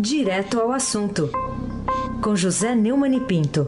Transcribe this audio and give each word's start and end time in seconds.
Direto 0.00 0.60
ao 0.60 0.70
assunto, 0.70 1.28
com 2.22 2.36
José 2.36 2.72
Neumann 2.72 3.16
e 3.16 3.20
Pinto. 3.20 3.66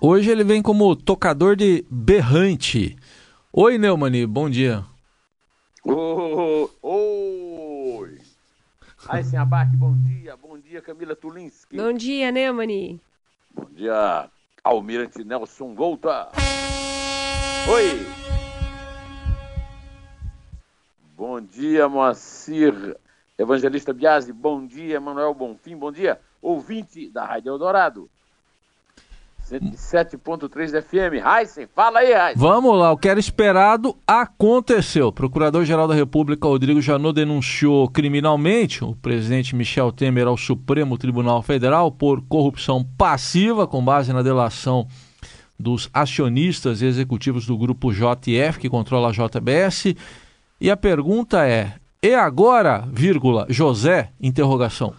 Hoje 0.00 0.30
ele 0.30 0.44
vem 0.44 0.62
como 0.62 0.94
tocador 0.94 1.56
de 1.56 1.84
berrante. 1.90 2.96
Oi, 3.52 3.76
Neumani, 3.76 4.24
bom 4.24 4.48
dia. 4.48 4.86
Oh, 5.84 6.70
oi! 6.80 8.18
Aysen 9.08 9.40
Abac, 9.40 9.76
bom 9.76 9.96
dia. 10.04 10.36
Bom 10.36 10.58
dia, 10.58 10.80
Camila 10.80 11.16
Tulinski. 11.16 11.76
Bom 11.76 11.92
dia, 11.92 12.30
Neumani. 12.30 13.00
Bom 13.52 13.66
dia, 13.74 14.30
Almirante 14.62 15.24
Nelson 15.24 15.74
Volta. 15.74 16.30
Oi! 17.68 18.39
Bom 21.20 21.38
dia, 21.38 21.86
Moacir 21.86 22.96
Evangelista 23.38 23.92
Biasi. 23.92 24.32
Bom 24.32 24.66
dia, 24.66 24.98
Manuel 24.98 25.34
Bonfim. 25.34 25.76
Bom 25.76 25.92
dia, 25.92 26.18
ouvinte 26.40 27.10
da 27.10 27.26
Rádio 27.26 27.50
Eldorado. 27.50 28.08
107.3 29.46 30.80
FM. 30.80 31.22
Heisen, 31.22 31.68
fala 31.74 31.98
aí, 31.98 32.10
Heisen. 32.10 32.38
Vamos 32.38 32.74
lá, 32.78 32.90
o 32.90 32.96
que 32.96 33.06
era 33.06 33.20
esperado 33.20 33.94
aconteceu. 34.06 35.12
Procurador-Geral 35.12 35.86
da 35.86 35.94
República, 35.94 36.48
Rodrigo 36.48 36.80
Janot, 36.80 37.14
denunciou 37.14 37.86
criminalmente 37.90 38.82
o 38.82 38.96
presidente 38.96 39.54
Michel 39.54 39.92
Temer 39.92 40.26
ao 40.26 40.38
Supremo 40.38 40.96
Tribunal 40.96 41.42
Federal 41.42 41.92
por 41.92 42.22
corrupção 42.22 42.82
passiva, 42.96 43.66
com 43.66 43.84
base 43.84 44.10
na 44.10 44.22
delação 44.22 44.88
dos 45.58 45.90
acionistas 45.92 46.80
executivos 46.80 47.44
do 47.44 47.58
grupo 47.58 47.92
JF, 47.92 48.58
que 48.58 48.70
controla 48.70 49.10
a 49.10 49.12
JBS. 49.12 49.94
E 50.60 50.70
a 50.70 50.76
pergunta 50.76 51.48
é: 51.48 51.74
e 52.02 52.14
agora, 52.14 52.84
vírgula, 52.92 53.46
José? 53.48 54.12
Interrogação. 54.20 54.94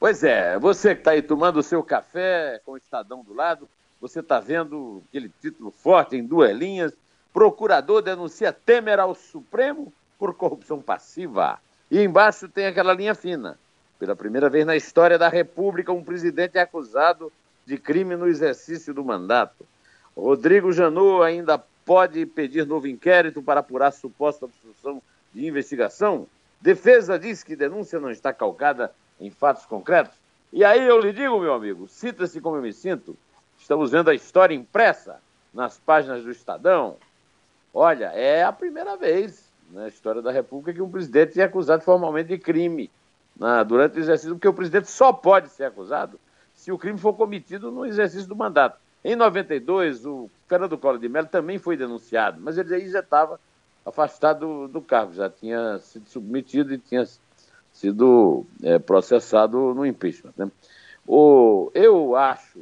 Pois 0.00 0.24
é, 0.24 0.58
você 0.58 0.94
que 0.94 1.02
está 1.02 1.10
aí 1.10 1.20
tomando 1.20 1.58
o 1.58 1.62
seu 1.62 1.82
café 1.82 2.60
com 2.64 2.72
o 2.72 2.76
Estadão 2.76 3.22
do 3.22 3.34
lado, 3.34 3.68
você 4.00 4.20
está 4.20 4.40
vendo 4.40 5.02
aquele 5.08 5.30
título 5.42 5.70
forte 5.70 6.16
em 6.16 6.24
duas 6.24 6.56
linhas: 6.56 6.94
Procurador 7.34 8.00
denuncia 8.00 8.50
Temer 8.50 8.98
ao 8.98 9.14
Supremo 9.14 9.92
por 10.18 10.34
corrupção 10.34 10.80
passiva. 10.80 11.58
E 11.90 12.00
embaixo 12.00 12.48
tem 12.48 12.66
aquela 12.66 12.94
linha 12.94 13.14
fina. 13.14 13.58
Pela 13.98 14.16
primeira 14.16 14.48
vez 14.48 14.64
na 14.64 14.74
história 14.76 15.18
da 15.18 15.28
República, 15.28 15.92
um 15.92 16.02
presidente 16.02 16.56
é 16.56 16.62
acusado 16.62 17.30
de 17.66 17.76
crime 17.76 18.16
no 18.16 18.26
exercício 18.26 18.94
do 18.94 19.04
mandato. 19.04 19.66
Rodrigo 20.16 20.72
Janot 20.72 21.22
ainda 21.22 21.62
pode 21.86 22.26
pedir 22.26 22.66
novo 22.66 22.88
inquérito 22.88 23.40
para 23.40 23.60
apurar 23.60 23.92
suposta 23.92 24.44
obstrução 24.44 25.00
de 25.32 25.46
investigação? 25.46 26.26
Defesa 26.60 27.18
diz 27.18 27.44
que 27.44 27.54
denúncia 27.54 28.00
não 28.00 28.10
está 28.10 28.32
calcada 28.32 28.92
em 29.20 29.30
fatos 29.30 29.64
concretos. 29.64 30.14
E 30.52 30.64
aí 30.64 30.84
eu 30.84 31.00
lhe 31.00 31.12
digo, 31.12 31.38
meu 31.38 31.54
amigo, 31.54 31.86
sinta-se 31.86 32.40
como 32.40 32.56
eu 32.56 32.62
me 32.62 32.72
sinto. 32.72 33.16
Estamos 33.56 33.92
vendo 33.92 34.10
a 34.10 34.14
história 34.14 34.54
impressa 34.54 35.20
nas 35.54 35.78
páginas 35.78 36.24
do 36.24 36.30
Estadão. 36.30 36.96
Olha, 37.72 38.06
é 38.06 38.42
a 38.42 38.52
primeira 38.52 38.96
vez 38.96 39.46
na 39.70 39.86
história 39.86 40.20
da 40.20 40.32
República 40.32 40.72
que 40.72 40.82
um 40.82 40.90
presidente 40.90 41.40
é 41.40 41.44
acusado 41.44 41.82
formalmente 41.82 42.28
de 42.28 42.38
crime 42.38 42.90
na, 43.36 43.62
durante 43.62 43.96
o 43.96 44.00
exercício, 44.00 44.34
porque 44.34 44.48
o 44.48 44.54
presidente 44.54 44.90
só 44.90 45.12
pode 45.12 45.50
ser 45.50 45.64
acusado 45.64 46.18
se 46.52 46.72
o 46.72 46.78
crime 46.78 46.98
for 46.98 47.14
cometido 47.14 47.70
no 47.70 47.86
exercício 47.86 48.28
do 48.28 48.34
mandato. 48.34 48.78
Em 49.04 49.14
92, 49.14 50.04
o 50.04 50.30
Fernando 50.48 50.76
Collor 50.76 50.98
de 50.98 51.08
Mello 51.08 51.28
também 51.28 51.58
foi 51.58 51.76
denunciado, 51.76 52.40
mas 52.40 52.58
ele 52.58 52.74
aí 52.74 52.88
já 52.88 53.00
estava 53.00 53.38
afastado 53.84 54.40
do, 54.40 54.68
do, 54.68 54.82
cargo, 54.82 55.14
já 55.14 55.30
tinha 55.30 55.78
sido 55.78 56.08
submetido 56.08 56.74
e 56.74 56.78
tinha 56.78 57.06
sido 57.72 58.44
é, 58.62 58.78
processado 58.78 59.74
no 59.74 59.86
impeachment. 59.86 60.32
Né? 60.36 60.50
O, 61.06 61.70
eu 61.72 62.16
acho 62.16 62.60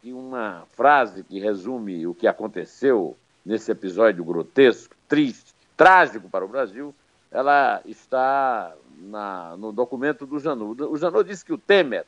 que 0.00 0.12
uma 0.12 0.64
frase 0.72 1.22
que 1.24 1.38
resume 1.38 2.06
o 2.06 2.14
que 2.14 2.26
aconteceu 2.26 3.16
nesse 3.44 3.70
episódio 3.70 4.24
grotesco, 4.24 4.94
triste, 5.06 5.52
trágico 5.76 6.28
para 6.28 6.44
o 6.44 6.48
Brasil, 6.48 6.94
ela 7.30 7.82
está 7.84 8.74
na, 8.98 9.56
no 9.56 9.72
documento 9.72 10.26
do 10.26 10.38
Janot. 10.38 10.82
O 10.82 10.96
Janot 10.96 11.28
disse 11.28 11.44
que 11.44 11.52
o 11.52 11.58
Temer 11.58 12.06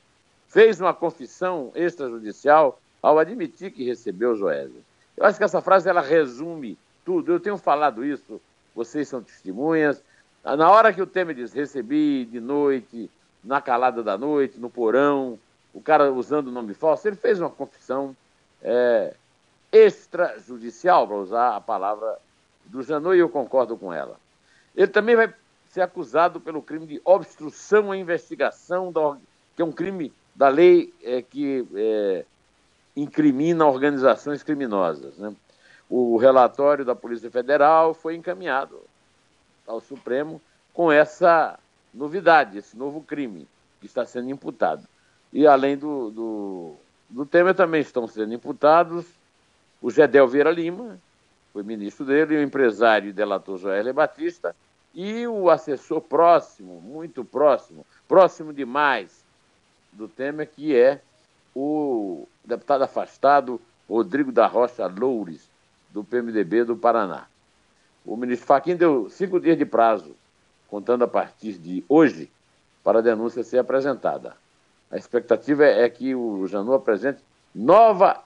fez 0.48 0.80
uma 0.80 0.94
confissão 0.94 1.72
extrajudicial 1.74 2.80
ao 3.04 3.18
admitir 3.18 3.70
que 3.70 3.84
recebeu 3.84 4.30
o 4.30 4.34
Joésio. 4.34 4.82
Eu 5.14 5.26
acho 5.26 5.36
que 5.36 5.44
essa 5.44 5.60
frase 5.60 5.88
ela 5.88 6.00
resume 6.00 6.78
tudo. 7.04 7.32
Eu 7.32 7.38
tenho 7.38 7.58
falado 7.58 8.02
isso, 8.02 8.40
vocês 8.74 9.06
são 9.06 9.22
testemunhas. 9.22 10.02
Na 10.42 10.70
hora 10.70 10.90
que 10.90 11.02
o 11.02 11.06
Temer 11.06 11.36
diz, 11.36 11.52
recebi 11.52 12.24
de 12.24 12.40
noite, 12.40 13.10
na 13.44 13.60
calada 13.60 14.02
da 14.02 14.16
noite, 14.16 14.58
no 14.58 14.70
porão, 14.70 15.38
o 15.74 15.82
cara 15.82 16.10
usando 16.10 16.48
o 16.48 16.50
nome 16.50 16.72
falso, 16.72 17.06
ele 17.06 17.16
fez 17.16 17.38
uma 17.38 17.50
confissão 17.50 18.16
é, 18.62 19.14
extrajudicial, 19.70 21.06
para 21.06 21.16
usar 21.16 21.56
a 21.56 21.60
palavra 21.60 22.18
do 22.64 22.82
Janot, 22.82 23.16
e 23.16 23.20
eu 23.20 23.28
concordo 23.28 23.76
com 23.76 23.92
ela. 23.92 24.16
Ele 24.74 24.88
também 24.88 25.14
vai 25.14 25.32
ser 25.68 25.82
acusado 25.82 26.40
pelo 26.40 26.62
crime 26.62 26.86
de 26.86 27.02
obstrução 27.04 27.92
à 27.92 27.98
investigação, 27.98 28.90
da, 28.90 29.18
que 29.54 29.60
é 29.60 29.64
um 29.64 29.72
crime 29.72 30.10
da 30.34 30.48
lei 30.48 30.94
é, 31.02 31.20
que 31.20 31.66
é, 31.74 32.24
incrimina 32.96 33.66
organizações 33.66 34.42
criminosas. 34.42 35.16
Né? 35.18 35.34
O 35.88 36.16
relatório 36.16 36.84
da 36.84 36.94
Polícia 36.94 37.30
Federal 37.30 37.94
foi 37.94 38.14
encaminhado 38.14 38.80
ao 39.66 39.80
Supremo 39.80 40.40
com 40.72 40.90
essa 40.90 41.58
novidade, 41.92 42.58
esse 42.58 42.76
novo 42.76 43.00
crime 43.00 43.46
que 43.80 43.86
está 43.86 44.04
sendo 44.04 44.30
imputado. 44.30 44.86
E 45.32 45.46
além 45.46 45.76
do, 45.76 46.10
do, 46.10 46.74
do 47.08 47.26
Temer 47.26 47.54
também 47.54 47.80
estão 47.80 48.06
sendo 48.06 48.34
imputados 48.34 49.06
o 49.80 49.90
Gedel 49.90 50.26
Vieira 50.26 50.50
Lima, 50.50 50.98
foi 51.52 51.62
ministro 51.62 52.06
dele, 52.06 52.36
o 52.36 52.42
empresário 52.42 53.10
e 53.10 53.12
delator 53.12 53.58
Joel 53.58 53.92
Batista, 53.92 54.56
e 54.94 55.26
o 55.26 55.50
assessor 55.50 56.00
próximo, 56.00 56.80
muito 56.80 57.24
próximo, 57.24 57.84
próximo 58.08 58.52
demais 58.52 59.24
do 59.92 60.08
Temer, 60.08 60.48
que 60.48 60.74
é 60.74 61.00
o 61.54 62.26
deputado 62.44 62.82
afastado 62.82 63.60
Rodrigo 63.88 64.32
da 64.32 64.46
Rocha 64.46 64.86
Loures, 64.86 65.48
do 65.90 66.02
PMDB 66.02 66.64
do 66.64 66.76
Paraná. 66.76 67.26
O 68.04 68.16
ministro 68.16 68.46
Fachin 68.46 68.76
deu 68.76 69.08
cinco 69.08 69.38
dias 69.40 69.56
de 69.56 69.64
prazo, 69.64 70.16
contando 70.68 71.04
a 71.04 71.08
partir 71.08 71.54
de 71.54 71.84
hoje, 71.88 72.30
para 72.82 72.98
a 72.98 73.02
denúncia 73.02 73.42
ser 73.42 73.58
apresentada. 73.58 74.36
A 74.90 74.96
expectativa 74.96 75.64
é 75.64 75.88
que 75.88 76.14
o 76.14 76.46
Janu 76.46 76.74
apresente 76.74 77.22
nova 77.54 78.22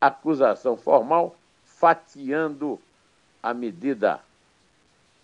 acusação 0.00 0.76
formal, 0.76 1.36
fatiando 1.64 2.80
a 3.42 3.52
medida. 3.52 4.20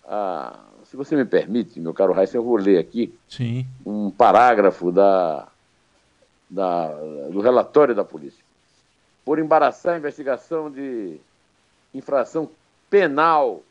Ah, 0.04 0.58
se 0.84 0.96
você 0.96 1.16
me 1.16 1.24
permite, 1.24 1.80
meu 1.80 1.94
caro 1.94 2.12
Raíssa, 2.12 2.36
eu 2.36 2.42
vou 2.42 2.56
ler 2.56 2.78
aqui 2.78 3.14
Sim. 3.28 3.66
um 3.86 4.10
parágrafo 4.10 4.90
da 4.90 5.46
da, 6.50 6.88
do 7.30 7.40
relatório 7.40 7.94
da 7.94 8.04
polícia, 8.04 8.44
por 9.24 9.38
embaraçar 9.38 9.94
a 9.94 9.98
investigação 9.98 10.70
de 10.70 11.20
infração 11.94 12.50
penal 12.90 13.62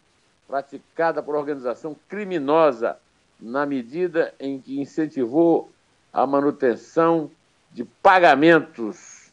praticada 0.47 1.21
por 1.21 1.35
organização 1.35 1.95
criminosa 2.07 2.97
na 3.39 3.65
medida 3.65 4.33
em 4.39 4.59
que 4.59 4.79
incentivou 4.79 5.69
a 6.11 6.25
manutenção 6.25 7.29
de 7.71 7.83
pagamentos 7.83 9.31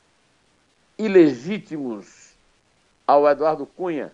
ilegítimos 0.98 2.34
ao 3.06 3.28
Eduardo 3.28 3.64
Cunha 3.64 4.12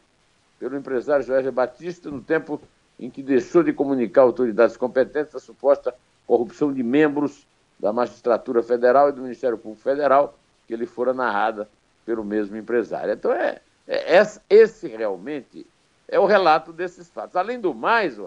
pelo 0.59 0.77
empresário 0.77 1.25
Jorge 1.25 1.51
Batista 1.51 2.11
no 2.11 2.21
tempo 2.21 2.61
em 2.99 3.11
que 3.11 3.23
deixou 3.23 3.63
de 3.63 3.73
comunicar 3.73 4.23
autoridades 4.23 4.77
competentes 4.77 5.35
a 5.35 5.41
suposta 5.41 5.95
corrupção 6.27 6.73
de 6.73 6.83
membros 6.83 7.47
da 7.83 7.93
Magistratura 7.93 8.63
Federal 8.63 9.09
e 9.09 9.13
do 9.13 9.23
Ministério 9.23 9.59
Público 9.59 9.83
Federal, 9.83 10.39
que 10.69 10.73
ele 10.73 10.87
fora 10.87 11.13
narrada 11.13 11.69
pelo 12.07 12.25
mesmo 12.25 12.57
empresário. 12.57 13.13
Então, 13.13 13.33
é, 13.33 13.61
é 13.89 14.23
esse 14.49 14.87
realmente 14.87 15.67
é 16.07 16.21
o 16.21 16.27
relato 16.27 16.73
desses 16.73 17.11
fatos. 17.11 17.35
Além 17.35 17.59
do 17.61 17.75
mais, 17.75 18.21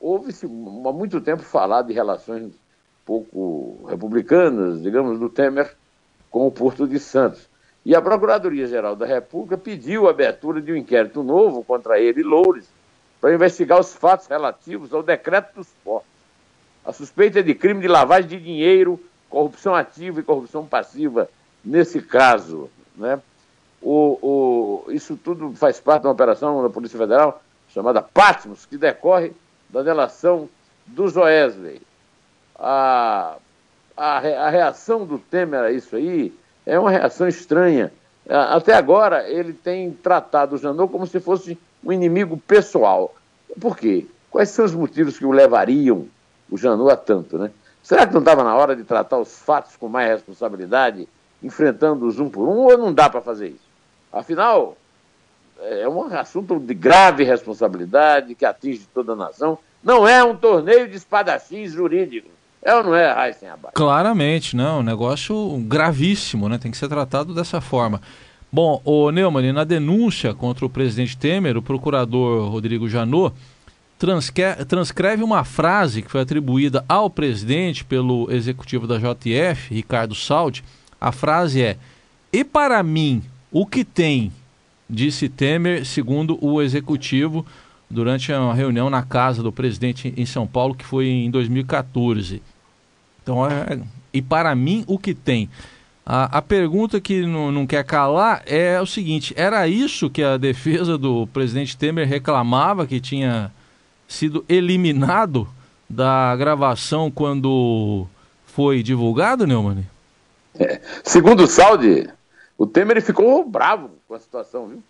houve-se 0.00 0.46
há 0.46 0.92
muito 0.92 1.20
tempo 1.20 1.42
falar 1.42 1.82
de 1.82 1.92
relações 1.92 2.54
pouco 3.04 3.84
republicanas, 3.86 4.82
digamos, 4.82 5.18
do 5.18 5.28
Temer 5.28 5.76
com 6.30 6.46
o 6.46 6.50
Porto 6.50 6.88
de 6.88 6.98
Santos. 6.98 7.46
E 7.84 7.94
a 7.94 8.00
Procuradoria-Geral 8.00 8.96
da 8.96 9.04
República 9.04 9.58
pediu 9.58 10.06
a 10.06 10.10
abertura 10.10 10.62
de 10.62 10.72
um 10.72 10.76
inquérito 10.76 11.22
novo 11.22 11.62
contra 11.64 11.98
ele 12.00 12.20
e 12.20 12.24
Loures 12.24 12.68
para 13.20 13.34
investigar 13.34 13.78
os 13.78 13.92
fatos 13.92 14.28
relativos 14.28 14.94
ao 14.94 15.02
decreto 15.02 15.56
dos 15.56 15.68
portos. 15.84 16.11
A 16.84 16.92
suspeita 16.92 17.40
é 17.40 17.42
de 17.42 17.54
crime 17.54 17.80
de 17.80 17.88
lavagem 17.88 18.28
de 18.28 18.40
dinheiro, 18.40 19.00
corrupção 19.30 19.74
ativa 19.74 20.20
e 20.20 20.24
corrupção 20.24 20.66
passiva 20.66 21.28
nesse 21.64 22.02
caso. 22.02 22.68
Né? 22.96 23.20
O, 23.80 24.18
o, 24.86 24.92
isso 24.92 25.16
tudo 25.16 25.52
faz 25.54 25.80
parte 25.80 26.02
de 26.02 26.08
uma 26.08 26.12
operação 26.12 26.62
da 26.62 26.70
Polícia 26.70 26.98
Federal 26.98 27.42
chamada 27.68 28.02
Patmos, 28.02 28.66
que 28.66 28.76
decorre 28.76 29.32
da 29.70 29.82
delação 29.82 30.48
do 30.86 31.08
Joesley. 31.08 31.80
A, 32.58 33.36
a, 33.96 34.16
a 34.18 34.50
reação 34.50 35.06
do 35.06 35.18
Temer 35.18 35.60
a 35.60 35.72
isso 35.72 35.96
aí 35.96 36.32
é 36.66 36.78
uma 36.78 36.90
reação 36.90 37.26
estranha. 37.26 37.92
Até 38.28 38.74
agora, 38.74 39.28
ele 39.28 39.52
tem 39.52 39.90
tratado 39.90 40.54
o 40.54 40.58
Janot 40.58 40.92
como 40.92 41.06
se 41.06 41.18
fosse 41.18 41.58
um 41.82 41.92
inimigo 41.92 42.36
pessoal. 42.36 43.14
Por 43.60 43.76
quê? 43.76 44.06
Quais 44.30 44.50
são 44.50 44.64
os 44.64 44.74
motivos 44.74 45.18
que 45.18 45.26
o 45.26 45.32
levariam, 45.32 46.06
o 46.52 46.58
Janot, 46.58 46.92
a 46.92 46.96
tanto, 46.96 47.38
né? 47.38 47.50
Será 47.82 48.06
que 48.06 48.12
não 48.12 48.20
estava 48.20 48.44
na 48.44 48.54
hora 48.54 48.76
de 48.76 48.84
tratar 48.84 49.18
os 49.18 49.38
fatos 49.38 49.74
com 49.74 49.88
mais 49.88 50.08
responsabilidade, 50.10 51.08
enfrentando-os 51.42 52.20
um 52.20 52.28
por 52.28 52.46
um, 52.46 52.58
ou 52.58 52.76
não 52.76 52.92
dá 52.92 53.08
para 53.08 53.22
fazer 53.22 53.48
isso? 53.48 53.72
Afinal, 54.12 54.76
é 55.60 55.88
um 55.88 56.04
assunto 56.14 56.60
de 56.60 56.74
grave 56.74 57.24
responsabilidade 57.24 58.34
que 58.34 58.44
atinge 58.44 58.86
toda 58.92 59.14
a 59.14 59.16
nação. 59.16 59.58
Não 59.82 60.06
é 60.06 60.22
um 60.22 60.36
torneio 60.36 60.86
de 60.86 60.96
espadachins 60.96 61.72
jurídico. 61.72 62.28
É 62.62 62.74
ou 62.74 62.84
não 62.84 62.94
é, 62.94 63.10
Raíssen 63.10 63.48
Abaixo? 63.48 63.74
Claramente, 63.74 64.54
não. 64.54 64.80
Um 64.80 64.84
negócio 64.84 65.58
gravíssimo, 65.66 66.48
né? 66.48 66.58
Tem 66.58 66.70
que 66.70 66.76
ser 66.76 66.88
tratado 66.88 67.34
dessa 67.34 67.60
forma. 67.60 68.00
Bom, 68.52 68.80
o 68.84 69.10
Neumann, 69.10 69.52
na 69.52 69.64
denúncia 69.64 70.34
contra 70.34 70.66
o 70.66 70.70
presidente 70.70 71.16
Temer, 71.16 71.56
o 71.56 71.62
procurador 71.62 72.50
Rodrigo 72.50 72.88
Janot 72.88 73.34
transcreve 74.66 75.22
uma 75.22 75.44
frase 75.44 76.02
que 76.02 76.10
foi 76.10 76.20
atribuída 76.20 76.84
ao 76.88 77.08
presidente 77.08 77.84
pelo 77.84 78.30
executivo 78.30 78.86
da 78.86 78.98
JF, 78.98 79.74
Ricardo 79.74 80.14
Saldi. 80.14 80.64
A 81.00 81.12
frase 81.12 81.62
é: 81.62 81.76
E 82.32 82.44
para 82.44 82.82
mim, 82.82 83.22
o 83.50 83.66
que 83.66 83.84
tem? 83.84 84.32
Disse 84.88 85.28
Temer, 85.28 85.86
segundo 85.86 86.38
o 86.44 86.60
executivo, 86.60 87.46
durante 87.88 88.32
uma 88.32 88.54
reunião 88.54 88.90
na 88.90 89.02
casa 89.02 89.42
do 89.42 89.52
presidente 89.52 90.12
em 90.16 90.26
São 90.26 90.46
Paulo, 90.46 90.74
que 90.74 90.84
foi 90.84 91.06
em 91.06 91.30
2014. 91.30 92.42
Então, 93.22 93.46
é, 93.46 93.78
e 94.12 94.20
para 94.20 94.54
mim, 94.54 94.84
o 94.86 94.98
que 94.98 95.14
tem? 95.14 95.48
A, 96.04 96.38
a 96.38 96.42
pergunta 96.42 97.00
que 97.00 97.24
não, 97.24 97.52
não, 97.52 97.66
quer 97.66 97.84
calar 97.84 98.42
é 98.46 98.80
o 98.80 98.86
seguinte: 98.86 99.32
era 99.36 99.68
isso 99.68 100.10
que 100.10 100.22
a 100.22 100.36
defesa 100.36 100.98
do 100.98 101.26
presidente 101.28 101.76
Temer 101.76 102.08
reclamava 102.08 102.86
que 102.86 103.00
tinha 103.00 103.52
sido 104.06 104.44
eliminado 104.48 105.48
da 105.88 106.34
gravação 106.36 107.10
quando 107.10 108.06
foi 108.46 108.82
divulgado, 108.82 109.46
Neumann? 109.46 109.86
É, 110.58 110.80
segundo 111.02 111.44
o 111.44 111.46
Saldi, 111.46 112.08
o 112.58 112.66
Temer 112.66 113.00
ficou 113.02 113.44
bravo 113.48 113.90
com 114.06 114.14
a 114.14 114.18
situação, 114.20 114.68
viu? 114.68 114.82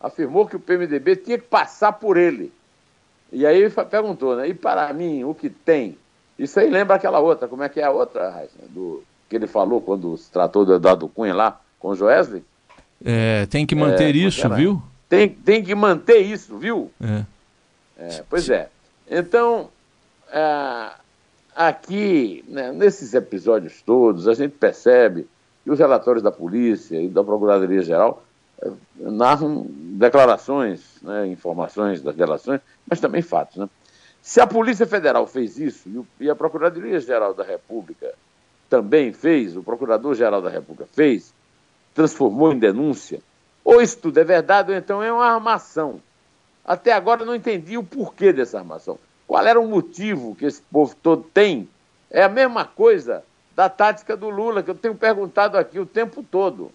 Afirmou 0.00 0.46
que 0.46 0.56
o 0.56 0.60
PMDB 0.60 1.16
tinha 1.16 1.38
que 1.38 1.46
passar 1.46 1.92
por 1.92 2.16
ele. 2.16 2.52
E 3.32 3.44
aí 3.44 3.68
perguntou, 3.90 4.36
né? 4.36 4.48
E 4.48 4.54
para 4.54 4.92
mim, 4.92 5.24
o 5.24 5.34
que 5.34 5.50
tem? 5.50 5.98
Isso 6.38 6.60
aí 6.60 6.70
lembra 6.70 6.96
aquela 6.96 7.18
outra, 7.18 7.48
como 7.48 7.62
é 7.62 7.68
que 7.68 7.80
é 7.80 7.84
a 7.84 7.90
outra, 7.90 8.46
do 8.68 9.02
que 9.28 9.36
ele 9.36 9.46
falou 9.46 9.80
quando 9.80 10.16
se 10.16 10.30
tratou 10.30 10.64
do 10.64 10.74
Eduardo 10.74 11.08
Cunha 11.08 11.34
lá 11.34 11.60
com 11.78 11.88
o 11.88 11.96
Joesley? 11.96 12.44
É, 13.04 13.46
tem 13.46 13.66
que 13.66 13.74
manter 13.74 14.14
é, 14.14 14.18
isso, 14.18 14.48
viu? 14.50 14.82
Tem, 15.08 15.28
tem 15.28 15.62
que 15.62 15.74
manter 15.74 16.18
isso, 16.18 16.56
viu? 16.58 16.90
É. 17.00 17.24
É, 17.98 18.22
pois 18.28 18.48
é. 18.50 18.68
Então, 19.08 19.70
é, 20.30 20.90
aqui, 21.54 22.44
né, 22.48 22.72
nesses 22.72 23.14
episódios 23.14 23.80
todos, 23.82 24.28
a 24.28 24.34
gente 24.34 24.52
percebe 24.52 25.26
que 25.64 25.70
os 25.70 25.78
relatórios 25.78 26.22
da 26.22 26.30
polícia 26.30 27.00
e 27.00 27.08
da 27.08 27.24
Procuradoria-Geral 27.24 28.22
é, 28.60 28.70
narram 28.98 29.66
declarações, 29.68 30.82
né, 31.02 31.26
informações 31.26 32.02
das 32.02 32.14
delações, 32.14 32.60
mas 32.88 33.00
também 33.00 33.22
fatos. 33.22 33.56
Né? 33.56 33.68
Se 34.20 34.40
a 34.40 34.46
Polícia 34.46 34.86
Federal 34.86 35.26
fez 35.26 35.58
isso 35.58 36.06
e 36.20 36.28
a 36.28 36.34
Procuradoria-Geral 36.34 37.32
da 37.32 37.44
República 37.44 38.12
também 38.68 39.12
fez, 39.12 39.56
o 39.56 39.62
Procurador-Geral 39.62 40.42
da 40.42 40.50
República 40.50 40.88
fez, 40.92 41.32
transformou 41.94 42.52
em 42.52 42.58
denúncia, 42.58 43.20
ou 43.64 43.80
isso 43.80 43.98
tudo 43.98 44.18
é 44.18 44.24
verdade, 44.24 44.72
ou 44.72 44.76
então 44.76 45.02
é 45.02 45.12
uma 45.12 45.24
armação 45.24 46.00
até 46.66 46.92
agora 46.92 47.24
não 47.24 47.34
entendi 47.34 47.78
o 47.78 47.84
porquê 47.84 48.32
dessa 48.32 48.58
armação. 48.58 48.98
Qual 49.26 49.46
era 49.46 49.60
o 49.60 49.68
motivo 49.68 50.34
que 50.34 50.44
esse 50.44 50.60
povo 50.62 50.96
todo 51.00 51.22
tem? 51.32 51.68
É 52.10 52.22
a 52.22 52.28
mesma 52.28 52.64
coisa 52.64 53.22
da 53.54 53.68
tática 53.68 54.16
do 54.16 54.28
Lula, 54.28 54.62
que 54.62 54.70
eu 54.70 54.74
tenho 54.74 54.94
perguntado 54.94 55.56
aqui 55.56 55.78
o 55.78 55.86
tempo 55.86 56.22
todo. 56.22 56.72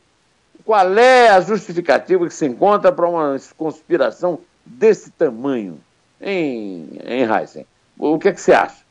Qual 0.64 0.98
é 0.98 1.30
a 1.30 1.42
justificativa 1.42 2.26
que 2.28 2.34
se 2.34 2.46
encontra 2.46 2.92
para 2.92 3.08
uma 3.08 3.38
conspiração 3.58 4.40
desse 4.66 5.12
tamanho 5.12 5.80
em, 6.20 7.00
em 7.04 7.24
Heisen? 7.24 7.66
O 7.98 8.18
que, 8.18 8.30
é 8.30 8.32
que 8.32 8.42
você 8.42 8.54
acha? 8.54 8.82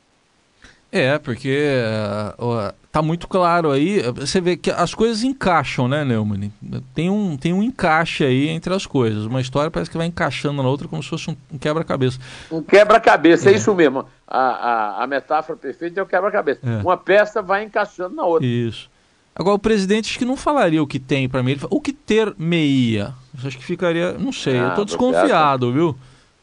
É, 0.92 1.18
porque 1.18 1.72
uh, 2.38 2.74
tá 2.90 3.00
muito 3.00 3.28
claro 3.28 3.70
aí, 3.70 4.02
você 4.12 4.40
vê 4.40 4.56
que 4.56 4.70
as 4.70 4.94
coisas 4.94 5.22
encaixam, 5.22 5.86
né, 5.86 6.04
Neumann? 6.04 6.52
Tem 6.94 7.08
um, 7.08 7.36
tem 7.36 7.52
um 7.52 7.62
encaixe 7.62 8.24
aí 8.24 8.48
entre 8.48 8.74
as 8.74 8.84
coisas. 8.84 9.24
Uma 9.24 9.40
história 9.40 9.70
parece 9.70 9.90
que 9.90 9.96
vai 9.96 10.06
encaixando 10.06 10.62
na 10.62 10.68
outra 10.68 10.88
como 10.88 11.02
se 11.02 11.08
fosse 11.08 11.30
um, 11.30 11.58
quebra-cabeça. 11.58 12.18
Um 12.50 12.62
quebra-cabeça, 12.62 13.48
é. 13.48 13.52
é. 13.52 13.56
isso 13.56 13.74
mesmo. 13.74 14.04
A, 14.26 14.38
a, 14.38 15.04
a, 15.04 15.06
metáfora 15.06 15.56
perfeita 15.56 16.00
é 16.00 16.02
o 16.02 16.06
quebra-cabeça. 16.06 16.60
É. 16.64 16.82
Uma 16.82 16.96
peça 16.96 17.40
vai 17.40 17.64
encaixando 17.64 18.14
na 18.14 18.24
outra. 18.24 18.46
Isso. 18.46 18.90
Agora, 19.34 19.54
o 19.54 19.60
presidente 19.60 20.10
acho 20.10 20.18
que 20.18 20.24
não 20.24 20.36
falaria 20.36 20.82
o 20.82 20.86
que 20.86 20.98
tem 20.98 21.28
para 21.28 21.42
mim, 21.42 21.52
ele 21.52 21.60
fala, 21.60 21.72
o 21.72 21.80
que 21.80 21.92
ter 21.92 22.34
meia. 22.36 23.14
Acho 23.44 23.56
que 23.56 23.64
ficaria, 23.64 24.12
não 24.14 24.32
sei, 24.32 24.58
ah, 24.58 24.70
eu 24.70 24.74
tô 24.74 24.84
desconfiado, 24.84 25.72
viu? 25.72 25.96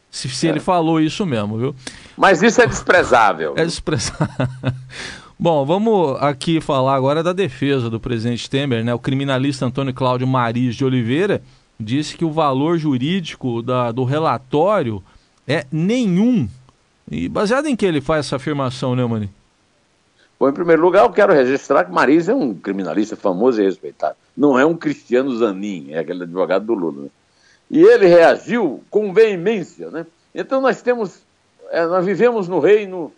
Se, 0.10 0.30
se 0.30 0.48
é. 0.48 0.52
ele 0.52 0.62
falou 0.62 1.00
isso 1.02 1.26
mesmo, 1.26 1.58
viu? 1.58 1.76
Mas 2.16 2.42
isso 2.42 2.62
é 2.62 2.66
desprezável. 2.66 3.54
É 3.58 3.66
desprezável. 3.66 4.48
Bom, 5.40 5.64
vamos 5.64 6.18
aqui 6.20 6.60
falar 6.60 6.96
agora 6.96 7.22
da 7.22 7.32
defesa 7.32 7.92
do 7.92 8.00
presidente 8.00 8.50
Temer, 8.50 8.84
né? 8.84 8.92
O 8.92 8.98
criminalista 8.98 9.68
Antônio 9.68 9.94
Cláudio 9.94 10.26
Mariz 10.26 10.76
de 10.76 10.84
Oliveira 10.84 11.44
disse 11.80 12.18
que 12.18 12.26
o 12.26 12.32
valor 12.32 12.80
jurídico 12.80 13.62
da, 13.62 13.92
do 13.92 14.04
relatório 14.04 15.04
é 15.48 15.64
nenhum. 15.72 16.50
E 17.12 17.30
baseado 17.30 17.68
em 17.68 17.76
que 17.76 17.86
ele 17.86 18.02
faz 18.02 18.26
essa 18.26 18.38
afirmação, 18.38 18.96
né, 18.96 19.06
Mani? 19.06 19.30
Bom, 20.40 20.50
em 20.50 20.54
primeiro 20.54 20.82
lugar, 20.82 21.06
eu 21.06 21.12
quero 21.12 21.32
registrar 21.32 21.86
que 21.86 21.92
Mariz 21.92 22.28
é 22.28 22.34
um 22.34 22.56
criminalista 22.56 23.16
famoso 23.16 23.62
e 23.62 23.66
respeitado. 23.66 24.16
Não 24.36 24.58
é 24.58 24.66
um 24.66 24.76
Cristiano 24.76 25.38
Zanin, 25.38 25.92
é 25.92 26.00
aquele 26.00 26.24
advogado 26.24 26.66
do 26.66 26.74
Lula. 26.74 27.04
Né? 27.04 27.10
E 27.70 27.84
ele 27.84 28.08
reagiu 28.08 28.84
com 28.90 29.14
veemência, 29.14 29.92
né? 29.92 30.04
Então 30.34 30.60
nós 30.60 30.82
temos, 30.82 31.20
é, 31.70 31.86
nós 31.86 32.04
vivemos 32.04 32.48
no 32.48 32.60
reino 32.60 33.12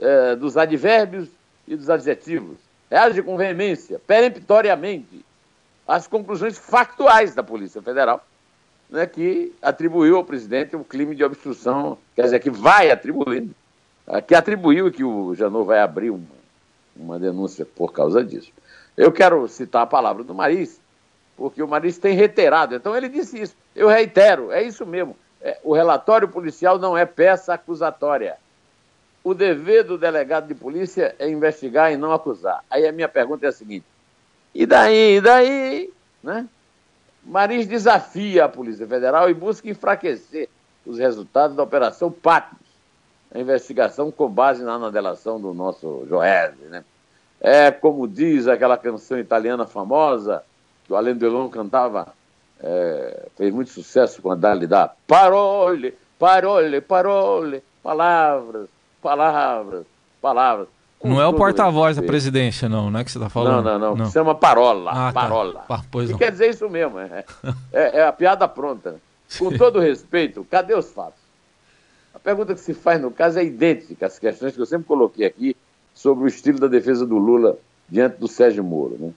é, 0.00 0.34
dos 0.36 0.56
advérbios 0.56 1.35
e 1.66 1.76
dos 1.76 1.90
adjetivos. 1.90 2.58
Reage 2.90 3.22
com 3.22 3.36
veemência, 3.36 4.00
peremptoriamente, 4.06 5.24
às 5.86 6.06
conclusões 6.06 6.58
factuais 6.58 7.34
da 7.34 7.42
Polícia 7.42 7.82
Federal, 7.82 8.24
né, 8.88 9.06
que 9.06 9.52
atribuiu 9.60 10.16
ao 10.16 10.24
presidente 10.24 10.76
o 10.76 10.80
um 10.80 10.84
crime 10.84 11.14
de 11.14 11.24
obstrução, 11.24 11.98
quer 12.14 12.22
dizer, 12.22 12.40
que 12.40 12.50
vai 12.50 12.90
atribuindo, 12.90 13.54
ah, 14.06 14.22
que 14.22 14.34
atribuiu 14.34 14.90
que 14.92 15.02
o 15.02 15.34
Janot 15.34 15.66
vai 15.66 15.80
abrir 15.80 16.10
uma, 16.10 16.24
uma 16.96 17.18
denúncia 17.18 17.66
por 17.66 17.92
causa 17.92 18.22
disso. 18.22 18.52
Eu 18.96 19.10
quero 19.10 19.46
citar 19.48 19.82
a 19.82 19.86
palavra 19.86 20.22
do 20.22 20.34
Maris, 20.34 20.80
porque 21.36 21.62
o 21.62 21.68
Maris 21.68 21.98
tem 21.98 22.14
reiterado. 22.14 22.74
Então 22.74 22.96
ele 22.96 23.08
disse 23.08 23.40
isso. 23.40 23.56
Eu 23.74 23.88
reitero, 23.88 24.52
é 24.52 24.62
isso 24.62 24.86
mesmo. 24.86 25.16
É, 25.40 25.58
o 25.62 25.74
relatório 25.74 26.28
policial 26.28 26.78
não 26.78 26.96
é 26.96 27.04
peça 27.04 27.52
acusatória 27.52 28.36
o 29.26 29.34
dever 29.34 29.82
do 29.82 29.98
delegado 29.98 30.46
de 30.46 30.54
polícia 30.54 31.16
é 31.18 31.28
investigar 31.28 31.92
e 31.92 31.96
não 31.96 32.12
acusar. 32.12 32.62
Aí 32.70 32.86
a 32.86 32.92
minha 32.92 33.08
pergunta 33.08 33.44
é 33.44 33.48
a 33.48 33.52
seguinte: 33.52 33.84
e 34.54 34.64
daí, 34.64 35.16
e 35.16 35.20
daí, 35.20 35.92
né? 36.22 36.46
Maris 37.24 37.66
desafia 37.66 38.44
a 38.44 38.48
Polícia 38.48 38.86
Federal 38.86 39.28
e 39.28 39.34
busca 39.34 39.68
enfraquecer 39.68 40.48
os 40.86 41.00
resultados 41.00 41.56
da 41.56 41.64
Operação 41.64 42.08
Patmos, 42.08 42.62
a 43.34 43.40
investigação 43.40 44.12
com 44.12 44.28
base 44.28 44.62
na, 44.62 44.90
delação 44.90 45.40
do 45.40 45.52
nosso 45.52 46.06
Joese, 46.08 46.62
né? 46.70 46.84
É 47.40 47.72
como 47.72 48.06
diz 48.06 48.46
aquela 48.46 48.78
canção 48.78 49.18
italiana 49.18 49.66
famosa, 49.66 50.44
que 50.84 50.92
o 50.92 50.96
Alain 50.96 51.16
Delon 51.16 51.48
cantava, 51.48 52.14
é, 52.60 53.26
fez 53.36 53.52
muito 53.52 53.72
sucesso 53.72 54.22
com 54.22 54.30
a 54.30 54.36
Dali 54.36 54.68
da 54.68 54.92
parole, 55.04 55.98
parole, 56.16 56.80
parole, 56.80 57.60
palavras, 57.82 58.68
palavras, 59.06 59.86
palavras. 60.20 60.68
Não 61.04 61.20
é 61.20 61.26
o 61.28 61.32
porta-voz 61.32 61.96
da 61.96 62.02
presidência, 62.02 62.68
não, 62.68 62.90
não 62.90 62.98
é 62.98 63.04
que 63.04 63.12
você 63.12 63.18
está 63.18 63.30
falando? 63.30 63.64
Não, 63.64 63.78
não, 63.78 63.90
não. 63.90 63.96
não. 64.04 64.10
Chama 64.10 64.34
parola. 64.34 64.90
Ah, 64.90 65.12
tá. 65.12 65.20
parola. 65.20 65.64
Tá. 65.68 65.84
Pois 65.92 66.10
não. 66.10 66.18
quer 66.18 66.32
dizer 66.32 66.50
isso 66.50 66.68
mesmo. 66.68 66.98
É, 66.98 67.24
é, 67.72 67.98
é 67.98 68.06
a 68.06 68.12
piada 68.12 68.48
pronta. 68.48 68.96
Com 69.38 69.56
todo 69.56 69.78
respeito, 69.78 70.44
cadê 70.50 70.74
os 70.74 70.90
fatos? 70.90 71.20
A 72.12 72.18
pergunta 72.18 72.54
que 72.54 72.60
se 72.60 72.74
faz 72.74 73.00
no 73.00 73.12
caso 73.12 73.38
é 73.38 73.44
idêntica 73.44 74.06
às 74.06 74.18
questões 74.18 74.54
que 74.54 74.60
eu 74.60 74.66
sempre 74.66 74.86
coloquei 74.86 75.26
aqui 75.26 75.56
sobre 75.94 76.24
o 76.24 76.28
estilo 76.28 76.58
da 76.58 76.66
defesa 76.66 77.06
do 77.06 77.16
Lula 77.16 77.56
diante 77.88 78.16
do 78.16 78.26
Sérgio 78.26 78.64
Moro. 78.64 78.96
Né? 78.98 79.12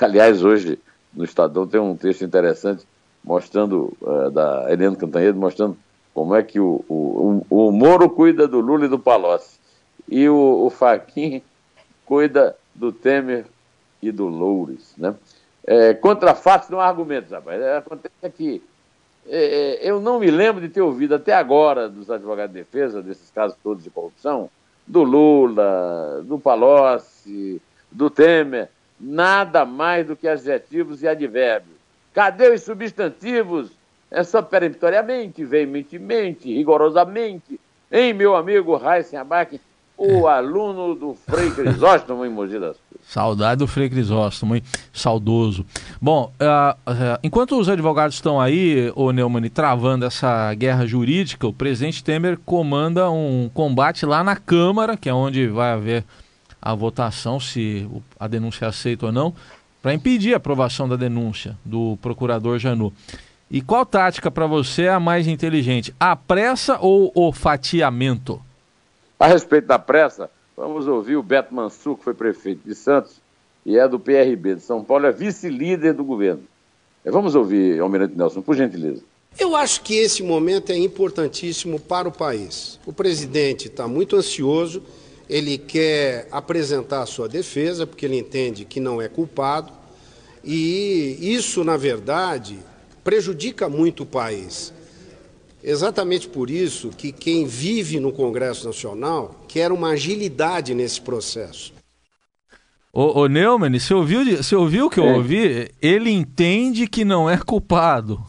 Aliás, 0.00 0.42
hoje 0.42 0.78
no 1.12 1.24
Estadão 1.24 1.66
tem 1.66 1.80
um 1.80 1.96
texto 1.96 2.24
interessante 2.24 2.86
mostrando, 3.22 3.94
uh, 4.00 4.30
da 4.30 4.72
Helena 4.72 4.96
Cantanhede, 4.96 5.36
mostrando 5.36 5.76
Como 6.14 6.34
é 6.34 6.42
que 6.42 6.60
o, 6.60 6.84
o, 6.88 7.44
o 7.50 7.72
Moro 7.72 8.08
cuida 8.08 8.46
do 8.46 8.60
Lula 8.60 8.86
e 8.86 8.88
do 8.88 8.98
Palocci 8.98 9.58
e 10.08 10.28
o, 10.28 10.64
o 10.64 10.70
Faquin 10.70 11.42
cuida 12.06 12.56
do 12.74 12.92
Temer 12.92 13.46
e 14.00 14.12
do 14.12 14.28
Loures, 14.28 14.94
né? 14.96 15.14
É, 15.66 15.94
contra 15.94 16.34
fatos 16.34 16.68
não 16.68 16.78
há 16.78 16.86
argumentos, 16.86 17.32
rapaz. 17.32 17.60
É, 17.60 17.78
acontece 17.78 18.30
que 18.36 18.62
é, 19.26 19.80
é, 19.86 19.90
eu 19.90 20.00
não 20.00 20.20
me 20.20 20.30
lembro 20.30 20.60
de 20.60 20.68
ter 20.68 20.82
ouvido 20.82 21.14
até 21.14 21.32
agora 21.32 21.88
dos 21.88 22.10
advogados 22.10 22.54
de 22.54 22.60
defesa 22.60 23.02
desses 23.02 23.30
casos 23.30 23.56
todos 23.62 23.82
de 23.82 23.90
corrupção, 23.90 24.50
do 24.86 25.02
Lula, 25.02 26.22
do 26.24 26.38
Palocci, 26.38 27.60
do 27.90 28.10
Temer, 28.10 28.68
nada 29.00 29.64
mais 29.64 30.06
do 30.06 30.14
que 30.14 30.28
adjetivos 30.28 31.02
e 31.02 31.08
advérbios. 31.08 31.76
Cadê 32.12 32.50
os 32.50 32.62
substantivos? 32.62 33.70
É 34.14 34.22
só 34.22 34.40
peremptoriamente, 34.40 35.44
veementemente, 35.44 36.54
rigorosamente. 36.54 37.58
Hein, 37.90 38.14
meu 38.14 38.36
amigo 38.36 38.76
Raíssen 38.76 39.18
Abac, 39.18 39.60
o 39.96 40.28
aluno 40.28 40.94
do 40.94 41.14
Frei 41.26 41.50
Crisóstomo 41.50 42.24
em 42.24 42.30
Mogi 42.30 42.60
das 42.60 42.76
Cruzes. 42.76 43.08
Saudade 43.08 43.58
do 43.58 43.66
Frei 43.66 43.90
Crisóstomo, 43.90 44.54
hein? 44.54 44.62
saudoso. 44.92 45.66
Bom, 46.00 46.32
uh, 46.40 46.90
uh, 46.90 47.18
enquanto 47.24 47.58
os 47.58 47.68
advogados 47.68 48.14
estão 48.14 48.40
aí, 48.40 48.92
o 48.94 49.10
Neumann, 49.10 49.48
travando 49.48 50.04
essa 50.04 50.54
guerra 50.54 50.86
jurídica, 50.86 51.48
o 51.48 51.52
presidente 51.52 52.02
Temer 52.04 52.38
comanda 52.38 53.10
um 53.10 53.50
combate 53.52 54.06
lá 54.06 54.22
na 54.22 54.36
Câmara, 54.36 54.96
que 54.96 55.08
é 55.08 55.14
onde 55.14 55.48
vai 55.48 55.72
haver 55.72 56.04
a 56.62 56.72
votação, 56.72 57.40
se 57.40 57.84
a 58.18 58.28
denúncia 58.28 58.66
é 58.66 58.68
aceita 58.68 59.06
ou 59.06 59.12
não, 59.12 59.34
para 59.82 59.92
impedir 59.92 60.34
a 60.34 60.38
aprovação 60.38 60.88
da 60.88 60.96
denúncia 60.96 61.58
do 61.64 61.98
procurador 62.00 62.60
Janu. 62.60 62.92
E 63.50 63.60
qual 63.60 63.84
tática 63.84 64.30
para 64.30 64.46
você 64.46 64.84
é 64.84 64.90
a 64.90 65.00
mais 65.00 65.26
inteligente? 65.26 65.94
A 66.00 66.16
pressa 66.16 66.78
ou 66.80 67.12
o 67.14 67.32
fatiamento? 67.32 68.40
A 69.18 69.26
respeito 69.26 69.66
da 69.66 69.78
pressa, 69.78 70.30
vamos 70.56 70.86
ouvir 70.88 71.16
o 71.16 71.22
Beto 71.22 71.54
Mansur, 71.54 71.96
que 71.96 72.04
foi 72.04 72.14
prefeito 72.14 72.66
de 72.66 72.74
Santos 72.74 73.22
e 73.64 73.78
é 73.78 73.88
do 73.88 73.98
PRB 73.98 74.56
de 74.56 74.60
São 74.60 74.84
Paulo, 74.84 75.06
é 75.06 75.12
vice-líder 75.12 75.94
do 75.94 76.04
governo. 76.04 76.42
É, 77.04 77.10
vamos 77.10 77.34
ouvir, 77.34 77.80
Almirante 77.80 78.16
Nelson, 78.16 78.42
por 78.42 78.56
gentileza. 78.56 79.02
Eu 79.38 79.56
acho 79.56 79.82
que 79.82 79.96
esse 79.96 80.22
momento 80.22 80.70
é 80.70 80.76
importantíssimo 80.76 81.80
para 81.80 82.08
o 82.08 82.12
país. 82.12 82.78
O 82.86 82.92
presidente 82.92 83.66
está 83.66 83.88
muito 83.88 84.16
ansioso, 84.16 84.82
ele 85.28 85.58
quer 85.58 86.28
apresentar 86.30 87.02
a 87.02 87.06
sua 87.06 87.28
defesa, 87.28 87.86
porque 87.86 88.06
ele 88.06 88.18
entende 88.18 88.64
que 88.64 88.78
não 88.78 89.02
é 89.02 89.08
culpado, 89.08 89.72
e 90.42 91.18
isso, 91.20 91.64
na 91.64 91.76
verdade, 91.76 92.58
prejudica 93.04 93.68
muito 93.68 94.02
o 94.02 94.06
país. 94.06 94.72
Exatamente 95.62 96.28
por 96.28 96.50
isso 96.50 96.90
que 96.90 97.12
quem 97.12 97.46
vive 97.46 98.00
no 98.00 98.12
Congresso 98.12 98.66
Nacional 98.66 99.34
quer 99.46 99.70
uma 99.70 99.90
agilidade 99.90 100.74
nesse 100.74 101.00
processo. 101.00 101.72
Ô, 102.92 103.20
ô 103.20 103.26
Neumann, 103.26 103.78
você 103.78 103.92
ouviu, 103.92 104.24
você 104.36 104.54
ouviu 104.54 104.86
o 104.86 104.90
que 104.90 105.00
eu 105.00 105.06
é. 105.06 105.12
ouvi? 105.14 105.70
Ele 105.80 106.10
entende 106.10 106.86
que 106.86 107.04
não 107.04 107.28
é 107.28 107.38
culpado. 107.38 108.22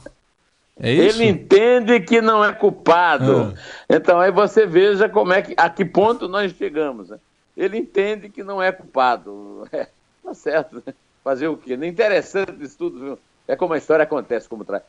É 0.79 0.91
isso? 0.91 1.21
Ele 1.21 1.29
entende 1.29 1.99
que 1.99 2.21
não 2.21 2.43
é 2.43 2.51
culpado. 2.51 3.53
Ah. 3.55 3.85
Então 3.89 4.19
aí 4.19 4.31
você 4.31 4.65
veja 4.65 5.07
como 5.07 5.33
é 5.33 5.41
que, 5.41 5.53
a 5.55 5.69
que 5.69 5.85
ponto 5.85 6.27
nós 6.27 6.51
chegamos. 6.53 7.09
Né? 7.09 7.19
Ele 7.55 7.77
entende 7.77 8.29
que 8.29 8.43
não 8.43 8.61
é 8.61 8.71
culpado. 8.71 9.67
É, 9.71 9.87
tá 10.23 10.33
certo. 10.33 10.81
Né? 10.85 10.93
Fazer 11.23 11.47
o 11.47 11.57
quê? 11.57 11.77
Não 11.77 11.85
interessante 11.85 12.63
isso 12.63 12.77
tudo, 12.77 12.99
viu? 12.99 13.19
É 13.47 13.55
como 13.55 13.73
a 13.73 13.77
história 13.77 14.03
acontece, 14.03 14.49
como 14.49 14.65
traz. 14.65 14.83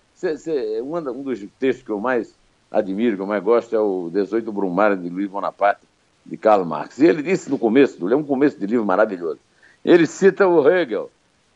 Um, 0.82 1.22
dos 1.22 1.44
textos 1.58 1.84
que 1.84 1.90
eu 1.90 2.00
mais 2.00 2.34
admiro, 2.70 3.16
que 3.16 3.22
eu 3.22 3.26
mais 3.26 3.42
gosto, 3.42 3.75
é 3.75 3.78
o 3.78 4.10
18 4.12 4.50
Brumário 4.50 4.96
de 4.96 5.08
Luiz 5.08 5.28
Bonaparte, 5.28 5.82
de 6.25 6.36
Karl 6.36 6.64
Marx. 6.64 6.98
E 6.98 7.06
ele 7.06 7.22
disse 7.22 7.50
no 7.50 7.58
começo, 7.58 8.10
é 8.10 8.16
um 8.16 8.25
começo 8.25 8.58
de 8.58 8.66
livro 8.66 8.84
maravilhoso. 8.84 9.38
Ele 9.84 10.06
cita 10.06 10.46
o 10.46 10.68
Hegel. 10.68 11.10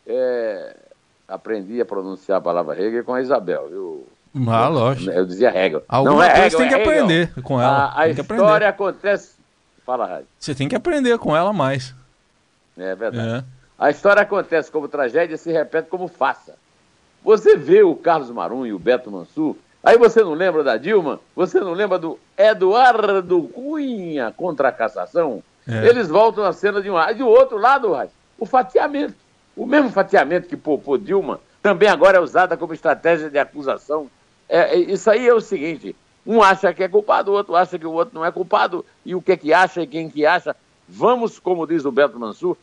É, 0.07 0.77
aprendi 1.27 1.81
a 1.81 1.85
pronunciar 1.85 2.39
a 2.39 2.41
palavra 2.41 2.81
Hegel 2.81 3.05
com 3.05 3.15
a 3.15 3.21
Isabel, 3.21 3.69
viu? 3.69 4.07
Ah, 4.49 4.69
lógico. 4.69 5.11
Eu 5.11 5.27
dizia 5.27 5.49
Hegel. 5.49 5.83
Alguma 5.89 6.15
não 6.15 6.23
é 6.23 6.47
Hegel, 6.47 6.59
tem 6.59 6.69
que 6.69 6.75
é 6.75 6.83
aprender 6.83 7.23
Hegel. 7.31 7.43
com 7.43 7.61
ela. 7.61 7.87
A, 7.87 8.01
a 8.03 8.09
história 8.09 8.37
aprender. 8.39 8.65
acontece. 8.67 9.35
Fala, 9.85 10.07
Rádio. 10.07 10.27
Você 10.39 10.55
tem 10.55 10.69
que 10.69 10.77
aprender 10.77 11.19
com 11.19 11.37
ela 11.37 11.53
mais. 11.53 11.95
É 12.79 12.95
verdade. 12.95 13.45
É. 13.45 13.61
A 13.79 13.91
história 13.91 14.23
acontece 14.23 14.71
como 14.71 14.87
tragédia 14.89 15.35
e 15.35 15.39
se 15.39 15.51
repete 15.51 15.89
como 15.89 16.07
faça. 16.07 16.55
Você 17.23 17.57
vê 17.57 17.83
o 17.83 17.95
Carlos 17.95 18.31
Marum 18.31 18.65
e 18.65 18.73
o 18.73 18.79
Beto 18.79 19.11
Mansur, 19.11 19.57
aí 19.83 19.99
você 19.99 20.23
não 20.23 20.33
lembra 20.33 20.65
da 20.65 20.77
Dilma? 20.77 21.21
Você 21.37 21.61
não 21.61 21.73
lembra 21.73 21.99
do 21.99 22.19
Eduardo 22.37 23.43
Cunha 23.45 24.33
contra 24.37 24.69
a 24.69 24.73
cassação? 24.73 25.43
É. 25.69 25.87
Eles 25.87 26.09
voltam 26.09 26.45
à 26.45 26.53
cena 26.53 26.81
de 26.81 26.91
um 26.91 26.95
lado. 26.95 27.13
E 27.13 27.15
do 27.15 27.29
outro 27.29 27.59
lado, 27.59 27.95
o 28.39 28.47
fatiamento. 28.47 29.15
O 29.57 29.67
mesmo 29.67 29.91
fatiamento 29.91 30.49
que 30.49 30.57
poupou 30.57 30.97
Dilma 30.97 31.41
também 31.63 31.89
agora 31.89 32.17
é 32.19 32.21
usada 32.21 32.57
como 32.57 32.73
estratégia 32.73 33.29
de 33.29 33.39
acusação. 33.39 34.11
É, 34.49 34.75
é, 34.75 34.79
isso 34.79 35.11
aí 35.11 35.29
é 35.29 35.35
o 35.35 35.41
seguinte: 35.41 35.95
um 36.27 36.43
acha 36.43 36.73
que 36.73 36.83
é 36.83 36.89
culpado, 36.89 37.31
o 37.31 37.35
outro 37.35 37.55
acha 37.55 37.79
que 37.79 37.87
o 37.87 37.93
outro 37.93 38.15
não 38.15 38.25
é 38.25 38.33
culpado, 38.33 38.85
e 39.05 39.15
o 39.15 39.21
que 39.21 39.33
é 39.33 39.37
que 39.37 39.53
acha 39.53 39.83
e 39.83 39.87
quem 39.87 40.09
que 40.09 40.25
acha. 40.25 40.57
Vamos, 40.89 41.39
como 41.39 41.67
diz 41.67 41.85
o 41.85 41.93
Beto 41.93 42.19
Mansur, 42.19 42.57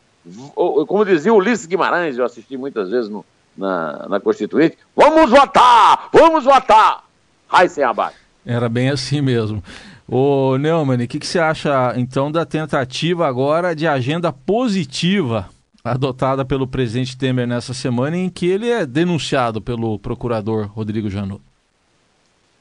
como 0.88 1.06
dizia 1.06 1.34
Ulisses 1.34 1.66
Guimarães, 1.66 2.18
eu 2.18 2.26
assisti 2.26 2.58
muitas 2.58 2.90
vezes 2.90 3.10
no, 3.10 3.24
na, 3.58 4.08
na 4.08 4.20
Constituinte, 4.20 4.78
vamos 4.96 5.30
votar! 5.30 6.10
Vamos 6.14 6.44
votar! 6.44 7.04
Ai, 7.50 7.68
sem 7.68 7.84
abaixo. 7.84 8.18
Era 8.46 8.70
bem 8.70 8.90
assim 8.90 9.22
mesmo. 9.22 9.64
Ô 10.08 10.58
Neumann, 10.58 11.04
o 11.04 11.08
que, 11.08 11.20
que 11.20 11.28
você 11.28 11.40
acha 11.40 11.94
então 11.98 12.32
da 12.32 12.46
tentativa 12.46 13.28
agora 13.28 13.76
de 13.76 13.88
agenda 13.88 14.32
positiva 14.32 15.50
adotada 15.84 16.46
pelo 16.46 16.68
presidente 16.68 17.18
Temer 17.18 17.48
nessa 17.48 17.74
semana, 17.74 18.16
em 18.16 18.30
que 18.30 18.46
ele 18.46 18.70
é 18.70 18.86
denunciado 18.86 19.62
pelo 19.62 19.98
procurador 20.00 20.68
Rodrigo 20.68 21.10
Janot? 21.10 21.42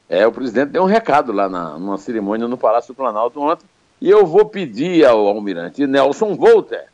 É, 0.09 0.25
o 0.25 0.31
presidente 0.31 0.69
deu 0.69 0.83
um 0.83 0.87
recado 0.87 1.31
lá 1.31 1.49
na, 1.49 1.77
numa 1.77 1.97
cerimônia 1.97 2.47
no 2.47 2.57
Palácio 2.57 2.93
do 2.93 2.97
Planalto 2.97 3.41
ontem, 3.41 3.65
e 4.01 4.09
eu 4.09 4.25
vou 4.25 4.45
pedir 4.45 5.05
ao 5.05 5.27
almirante 5.27 5.85
Nelson 5.85 6.35
Volter 6.35 6.87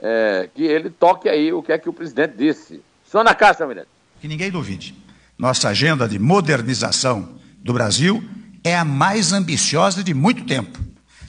é, 0.00 0.48
que 0.54 0.64
ele 0.64 0.90
toque 0.90 1.28
aí 1.28 1.52
o 1.52 1.62
que 1.62 1.72
é 1.72 1.78
que 1.78 1.88
o 1.88 1.92
presidente 1.92 2.34
disse. 2.36 2.82
Só 3.10 3.22
na 3.22 3.34
caixa, 3.34 3.62
almirante. 3.62 3.88
Que 4.20 4.28
ninguém 4.28 4.50
duvide. 4.50 4.94
Nossa 5.38 5.68
agenda 5.68 6.08
de 6.08 6.18
modernização 6.18 7.38
do 7.58 7.72
Brasil 7.72 8.22
é 8.64 8.76
a 8.76 8.84
mais 8.84 9.32
ambiciosa 9.32 10.02
de 10.02 10.14
muito 10.14 10.44
tempo. 10.44 10.78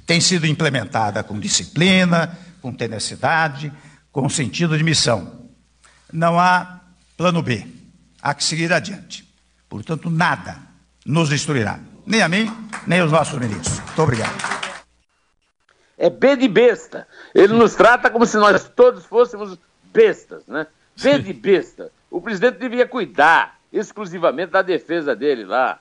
Tem 0.06 0.22
sido 0.22 0.48
implementada 0.48 1.24
com 1.24 1.40
disciplina, 1.40 2.38
com 2.62 2.74
tenacidade, 2.74 3.72
com 4.12 4.28
sentido 4.30 4.78
de 4.78 4.84
missão. 4.84 5.50
Não 6.12 6.40
há 6.40 6.80
plano 7.18 7.42
B. 7.42 7.68
Há 8.22 8.34
que 8.34 8.44
seguir 8.44 8.72
adiante. 8.72 9.28
Portanto, 9.70 10.10
nada 10.10 10.58
nos 11.06 11.30
destruirá. 11.30 11.80
Nem 12.06 12.22
a 12.22 12.30
mim, 12.30 12.52
nem 12.86 13.02
os 13.02 13.12
nossos 13.12 13.38
ministros. 13.38 13.80
Muito 13.80 14.02
obrigado. 14.02 14.58
É 15.98 16.10
B 16.10 16.36
de 16.38 16.48
besta. 16.48 17.08
Ele 17.36 17.54
nos 17.54 17.76
trata 17.76 18.10
como 18.10 18.26
se 18.26 18.38
nós 18.38 18.70
todos 18.70 19.06
fôssemos 19.06 19.58
bestas, 19.92 20.44
né? 20.48 20.68
B 21.02 21.20
de 21.20 21.34
besta. 21.34 21.92
O 22.10 22.22
presidente 22.22 22.58
devia 22.58 22.88
cuidar 22.88 23.60
exclusivamente 23.72 24.52
da 24.52 24.62
defesa 24.62 25.16
dele 25.16 25.46
lá. 25.46 25.80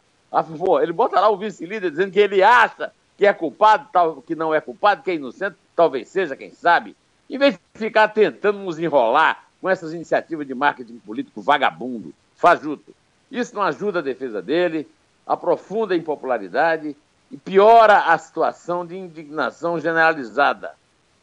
Ele 0.82 0.92
bota 0.92 1.20
lá 1.20 1.30
o 1.30 1.36
vice-líder 1.36 1.90
dizendo 1.90 2.12
que 2.12 2.18
ele 2.18 2.42
acha 2.42 2.92
que 3.16 3.24
é 3.24 3.32
culpado, 3.32 4.22
que 4.26 4.34
não 4.34 4.54
é 4.54 4.60
culpado, 4.60 5.02
que 5.02 5.10
é 5.10 5.14
inocente, 5.14 5.56
talvez 5.74 6.08
seja, 6.08 6.36
quem 6.36 6.52
sabe. 6.52 6.94
Em 7.30 7.38
vez 7.38 7.54
de 7.54 7.60
ficar 7.74 8.08
tentando 8.08 8.58
nos 8.58 8.78
enrolar 8.78 9.44
com 9.60 9.70
essas 9.70 9.94
iniciativas 9.94 10.46
de 10.46 10.54
marketing 10.54 10.98
político 10.98 11.40
vagabundo, 11.40 12.12
fajuto. 12.36 12.94
Isso 13.30 13.54
não 13.54 13.62
ajuda 13.62 14.00
a 14.00 14.02
defesa 14.02 14.42
dele, 14.42 14.86
aprofunda 15.26 15.94
a 15.94 15.96
impopularidade 15.96 16.94
e 17.30 17.36
piora 17.36 17.98
a 18.00 18.18
situação 18.18 18.86
de 18.86 18.96
indignação 18.96 19.80
generalizada, 19.80 20.74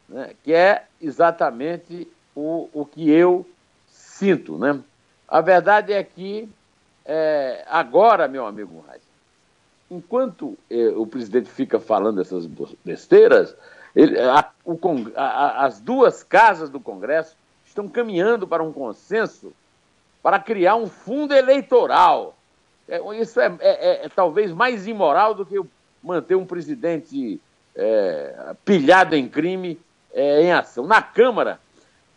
né? 0.08 0.32
que 0.42 0.52
é 0.52 0.84
exatamente 1.00 2.08
o, 2.34 2.68
o 2.72 2.84
que 2.84 3.08
eu 3.08 3.46
sinto, 4.14 4.56
né? 4.56 4.80
A 5.28 5.40
verdade 5.40 5.92
é 5.92 6.02
que 6.02 6.48
é, 7.04 7.64
agora, 7.68 8.28
meu 8.28 8.46
amigo 8.46 8.84
Reis, 8.88 9.02
enquanto 9.90 10.56
é, 10.70 10.88
o 10.88 11.06
presidente 11.06 11.50
fica 11.50 11.80
falando 11.80 12.20
essas 12.20 12.48
besteiras, 12.84 13.54
ele, 13.94 14.18
a, 14.20 14.50
o, 14.64 14.78
a, 15.16 15.64
as 15.64 15.80
duas 15.80 16.22
casas 16.22 16.70
do 16.70 16.78
Congresso 16.78 17.36
estão 17.66 17.88
caminhando 17.88 18.46
para 18.46 18.62
um 18.62 18.72
consenso 18.72 19.52
para 20.22 20.38
criar 20.38 20.76
um 20.76 20.86
fundo 20.86 21.34
eleitoral. 21.34 22.36
É, 22.88 23.00
isso 23.20 23.40
é, 23.40 23.52
é, 23.60 24.04
é, 24.04 24.08
talvez 24.14 24.52
mais 24.52 24.86
imoral 24.86 25.34
do 25.34 25.44
que 25.44 25.60
manter 26.02 26.36
um 26.36 26.46
presidente 26.46 27.40
é, 27.74 28.54
pilhado 28.64 29.16
em 29.16 29.28
crime 29.28 29.78
em 30.16 30.52
ação. 30.52 30.86
Na 30.86 31.02
Câmara, 31.02 31.58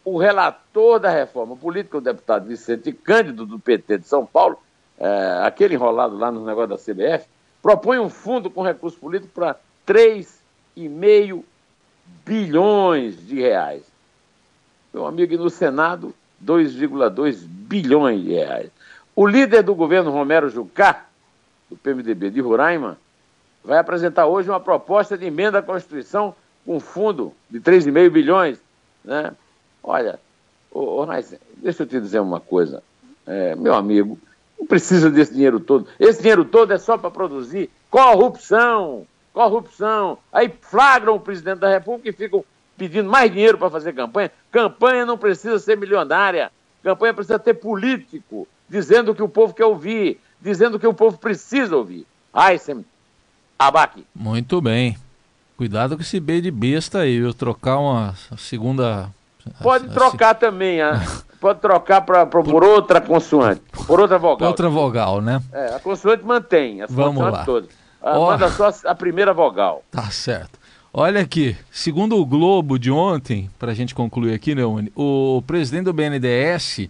o 0.09 0.17
relator 0.17 1.01
da 1.01 1.09
reforma 1.09 1.53
política, 1.57 1.97
o 1.97 2.01
deputado 2.01 2.47
Vicente 2.47 2.93
Cândido, 2.93 3.45
do 3.45 3.59
PT 3.59 3.97
de 3.97 4.07
São 4.07 4.25
Paulo, 4.25 4.57
é, 4.97 5.41
aquele 5.43 5.73
enrolado 5.73 6.17
lá 6.17 6.31
no 6.31 6.45
negócio 6.45 6.69
da 6.69 6.77
CBF, 6.77 7.27
propõe 7.61 7.99
um 7.99 8.07
fundo 8.07 8.49
com 8.49 8.61
recurso 8.61 8.97
político 8.97 9.33
para 9.33 9.57
3,5 9.85 11.43
bilhões 12.25 13.27
de 13.27 13.41
reais. 13.41 13.83
Meu 14.93 15.05
amigo, 15.05 15.33
e 15.33 15.37
no 15.37 15.49
Senado, 15.49 16.15
2,2 16.41 17.45
bilhões 17.45 18.23
de 18.23 18.31
reais. 18.31 18.71
O 19.13 19.27
líder 19.27 19.61
do 19.61 19.75
governo, 19.75 20.09
Romero 20.09 20.49
Jucá, 20.49 21.05
do 21.69 21.75
PMDB 21.75 22.29
de 22.29 22.39
Roraima, 22.39 22.97
vai 23.61 23.77
apresentar 23.77 24.25
hoje 24.25 24.49
uma 24.49 24.61
proposta 24.61 25.17
de 25.17 25.25
emenda 25.25 25.59
à 25.59 25.61
Constituição 25.61 26.33
com 26.65 26.79
fundo 26.79 27.33
de 27.49 27.59
3,5 27.59 28.09
bilhões. 28.09 28.57
Né? 29.03 29.33
Olha, 29.84 30.19
ô, 30.72 31.01
ô, 31.01 31.05
deixa 31.57 31.84
eu 31.84 31.88
te 31.88 32.00
dizer 32.00 32.19
uma 32.19 32.39
coisa. 32.39 32.84
É, 33.25 33.55
meu 33.55 33.74
amigo, 33.74 34.17
não 34.60 34.65
precisa 34.65 35.10
desse 35.10 35.34
dinheiro 35.34 35.60
todo. 35.60 35.88
Esse 36.00 36.22
dinheiro 36.22 36.46
todo 36.46 36.74
é 36.74 36.77
só 36.77 36.98
para 36.98 37.12
produzir 37.12 37.69
corrupção. 37.89 39.05
Corrupção. 39.34 40.17
Aí 40.34 40.51
flagram 40.62 41.15
o 41.15 41.19
presidente 41.19 41.60
da 41.60 41.69
República 41.69 42.10
e 42.10 42.13
ficam 42.13 42.43
pedindo 42.77 43.10
mais 43.10 43.31
dinheiro 43.31 43.57
para 43.57 43.69
fazer 43.69 43.93
campanha. 43.93 44.31
Campanha 44.51 45.05
não 45.05 45.17
precisa 45.17 45.60
ser 45.60 45.77
milionária. 45.77 46.51
Campanha 46.84 47.13
precisa 47.13 47.38
ter 47.38 47.53
político 47.53 48.48
dizendo 48.69 49.12
o 49.12 49.15
que 49.15 49.24
o 49.24 49.29
povo 49.29 49.53
quer 49.53 49.65
ouvir, 49.65 50.19
dizendo 50.41 50.75
o 50.75 50.79
que 50.79 50.88
o 50.88 50.93
povo 50.93 51.17
precisa 51.17 51.75
ouvir. 51.75 52.05
Aysen 52.34 52.86
Abac. 53.57 54.05
Muito 54.13 54.62
bem. 54.62 54.98
Cuidado 55.55 55.96
com 55.96 56.03
esse 56.03 56.19
B 56.19 56.39
de 56.39 56.51
besta 56.51 57.00
aí, 57.00 57.15
eu 57.15 57.34
trocar 57.34 57.79
uma 57.79 58.15
segunda. 58.38 59.10
Pode 59.62 59.89
trocar 59.89 60.36
também, 60.36 60.82
a, 60.82 61.01
pode 61.39 61.60
trocar 61.60 62.01
pra, 62.01 62.25
pra, 62.25 62.44
por 62.44 62.63
outra 62.63 63.01
consoante, 63.01 63.62
por 63.86 64.00
outra 64.00 64.18
vogal. 64.18 64.50
Outra 64.50 64.70
vogal, 64.70 65.22
né? 65.22 65.42
É, 65.51 65.75
a 65.75 65.80
consoante 65.80 66.24
mantém, 66.24 66.82
as 66.82 66.92
Vamos 66.92 67.24
lá. 67.24 67.44
todas. 67.46 67.70
Ah, 68.01 68.18
oh. 68.18 68.27
Manda 68.27 68.50
só 68.50 68.72
a 68.86 68.96
primeira 68.96 69.34
vogal. 69.34 69.84
Tá 69.92 70.10
certo. 70.12 70.58
Olha 70.94 71.22
aqui, 71.22 71.56
segundo 71.72 72.18
o 72.18 72.25
Globo 72.25 72.80
de 72.80 72.89
ontem, 72.89 73.50
para 73.60 73.72
a 73.72 73.75
gente 73.75 73.94
concluir 73.94 74.34
aqui, 74.34 74.56
Leone, 74.56 74.92
o 74.96 75.44
presidente 75.46 75.86
do 75.86 75.94
BNDES, 75.94 76.89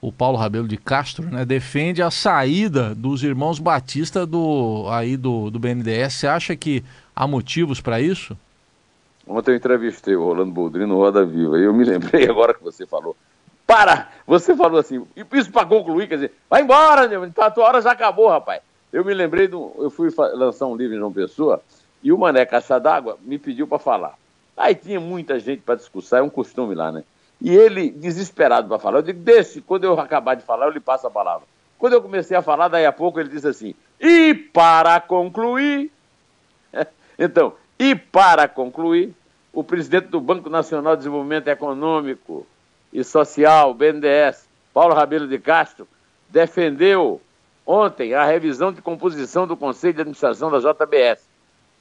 o 0.00 0.12
Paulo 0.12 0.38
Rabelo 0.38 0.68
de 0.68 0.76
Castro, 0.76 1.26
né, 1.26 1.44
defende 1.44 2.00
a 2.00 2.10
saída 2.10 2.94
dos 2.94 3.22
irmãos 3.22 3.58
Batista 3.58 4.24
do, 4.24 4.86
aí 4.90 5.16
do, 5.16 5.50
do 5.50 5.58
BNDES. 5.58 6.14
Você 6.14 6.26
acha 6.26 6.56
que 6.56 6.82
há 7.14 7.26
motivos 7.26 7.80
para 7.80 8.00
isso? 8.00 8.36
Ontem 9.26 9.50
eu 9.50 9.56
entrevistei 9.56 10.14
o 10.14 10.24
Rolando 10.24 10.52
Boldrino 10.52 10.86
no 10.86 10.96
Roda 10.96 11.24
Viva 11.24 11.58
e 11.58 11.64
eu 11.64 11.74
me 11.74 11.84
lembrei 11.84 12.24
agora 12.30 12.54
que 12.54 12.62
você 12.62 12.86
falou. 12.86 13.16
Para! 13.66 14.08
Você 14.26 14.54
falou 14.54 14.78
assim, 14.78 15.04
isso 15.32 15.50
para 15.50 15.66
concluir, 15.66 16.08
quer 16.08 16.14
dizer, 16.14 16.32
vai 16.48 16.62
embora, 16.62 17.08
a 17.38 17.50
tua 17.50 17.64
hora 17.64 17.82
já 17.82 17.90
acabou, 17.90 18.28
rapaz. 18.28 18.60
Eu 18.92 19.04
me 19.04 19.12
lembrei, 19.12 19.48
do, 19.48 19.72
eu 19.78 19.90
fui 19.90 20.08
lançar 20.34 20.66
um 20.66 20.76
livro 20.76 20.94
em 20.94 20.98
João 20.98 21.12
Pessoa 21.12 21.60
e 22.02 22.12
o 22.12 22.18
Mané 22.18 22.46
Caixa 22.46 22.78
d'Água 22.78 23.18
me 23.22 23.38
pediu 23.38 23.66
para 23.66 23.80
falar. 23.80 24.14
Aí 24.56 24.74
tinha 24.74 25.00
muita 25.00 25.38
gente 25.40 25.62
para 25.62 25.74
discursar, 25.74 26.20
é 26.20 26.22
um 26.22 26.30
costume 26.30 26.74
lá, 26.74 26.92
né? 26.92 27.02
E 27.40 27.54
ele, 27.54 27.90
desesperado 27.90 28.68
para 28.68 28.78
falar, 28.78 28.98
eu 28.98 29.02
digo, 29.02 29.18
deixe, 29.18 29.60
quando 29.60 29.84
eu 29.84 29.98
acabar 29.98 30.34
de 30.34 30.42
falar, 30.42 30.66
eu 30.66 30.72
lhe 30.72 30.80
passo 30.80 31.06
a 31.06 31.10
palavra. 31.10 31.46
Quando 31.78 31.92
eu 31.92 32.00
comecei 32.00 32.36
a 32.36 32.42
falar, 32.42 32.68
daí 32.68 32.86
a 32.86 32.92
pouco 32.92 33.20
ele 33.20 33.28
disse 33.28 33.46
assim, 33.46 33.74
e 34.00 34.32
para 34.34 34.98
concluir, 35.00 35.90
então, 37.18 37.52
e 37.78 37.94
para 37.94 38.48
concluir, 38.48 39.14
o 39.52 39.64
presidente 39.64 40.08
do 40.08 40.20
Banco 40.20 40.50
Nacional 40.50 40.94
de 40.94 41.00
Desenvolvimento 41.00 41.48
Econômico 41.48 42.46
e 42.92 43.02
Social, 43.02 43.72
BNDES, 43.74 44.46
Paulo 44.72 44.94
Rabelo 44.94 45.26
de 45.26 45.38
Castro, 45.38 45.88
defendeu 46.28 47.20
ontem 47.66 48.14
a 48.14 48.24
revisão 48.24 48.72
de 48.72 48.82
composição 48.82 49.46
do 49.46 49.56
Conselho 49.56 49.94
de 49.94 50.00
Administração 50.02 50.50
da 50.50 50.58
JBS. 50.58 51.26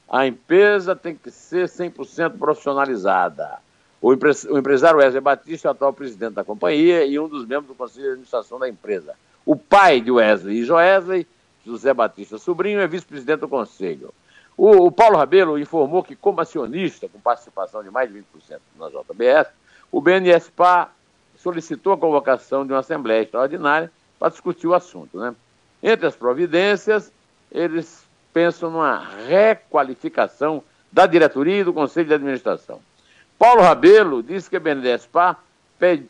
A 0.09 0.25
empresa 0.25 0.95
tem 0.95 1.15
que 1.15 1.31
ser 1.31 1.67
100% 1.67 2.37
profissionalizada. 2.37 3.59
O, 4.01 4.13
empresário 4.13 4.99
Wesley 4.99 5.21
Batista 5.21 5.71
atual 5.71 5.91
presidente 5.91 6.33
da 6.33 6.43
companhia 6.43 7.05
e 7.05 7.19
um 7.19 7.27
dos 7.27 7.45
membros 7.45 7.67
do 7.67 7.75
Conselho 7.75 8.03
de 8.03 8.09
Administração 8.11 8.59
da 8.59 8.69
empresa. 8.69 9.15
O 9.45 9.55
pai 9.55 9.99
de 9.99 10.11
Wesley 10.11 10.59
e 10.59 10.63
Joesley, 10.63 11.27
José 11.65 11.93
Batista 11.93 12.37
Sobrinho, 12.37 12.79
é 12.79 12.87
vice-presidente 12.87 13.39
do 13.39 13.47
Conselho. 13.47 14.13
O, 14.57 14.85
o, 14.85 14.91
Paulo 14.91 15.17
Rabelo 15.17 15.59
informou 15.59 16.03
que, 16.03 16.15
como 16.15 16.41
acionista, 16.41 17.09
com 17.09 17.19
participação 17.19 17.83
de 17.83 17.91
mais 17.91 18.11
de 18.11 18.19
20% 18.19 18.59
na 18.79 18.89
JBS, 18.89 19.49
o 19.91 19.99
BNSPA 19.99 20.89
solicitou 21.37 21.93
a 21.93 21.97
convocação 21.97 22.65
de 22.65 22.71
uma 22.71 22.79
Assembleia 22.79 23.23
Extraordinária 23.23 23.91
para 24.17 24.29
discutir 24.29 24.67
o 24.67 24.73
assunto. 24.73 25.17
Né? 25.17 25.35
Entre 25.83 26.07
as 26.07 26.15
providências, 26.15 27.11
eles 27.51 28.05
pensam 28.33 28.71
numa 28.71 29.05
requalificação 29.27 30.63
da 30.91 31.05
diretoria 31.05 31.59
e 31.59 31.63
do 31.63 31.73
Conselho 31.73 32.07
de 32.07 32.13
Administração. 32.13 32.79
Paulo 33.37 33.61
Rabelo 33.61 34.23
disse 34.23 34.49
que 34.49 34.55
a 34.55 34.59
BNDESPA 34.59 35.37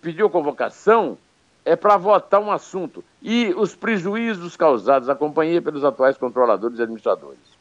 pediu 0.02 0.30
convocação 0.30 1.18
é 1.66 1.76
para 1.76 1.98
votar 1.98 2.40
um 2.40 2.52
assunto 2.52 3.04
e 3.22 3.52
os 3.58 3.76
prejuízos 3.76 4.56
causados 4.56 5.10
à 5.10 5.16
companhia 5.16 5.60
pelos 5.62 5.84
atuais 5.84 6.16
controladores 6.16 6.78
e 6.78 6.84
administradores. 6.84 7.55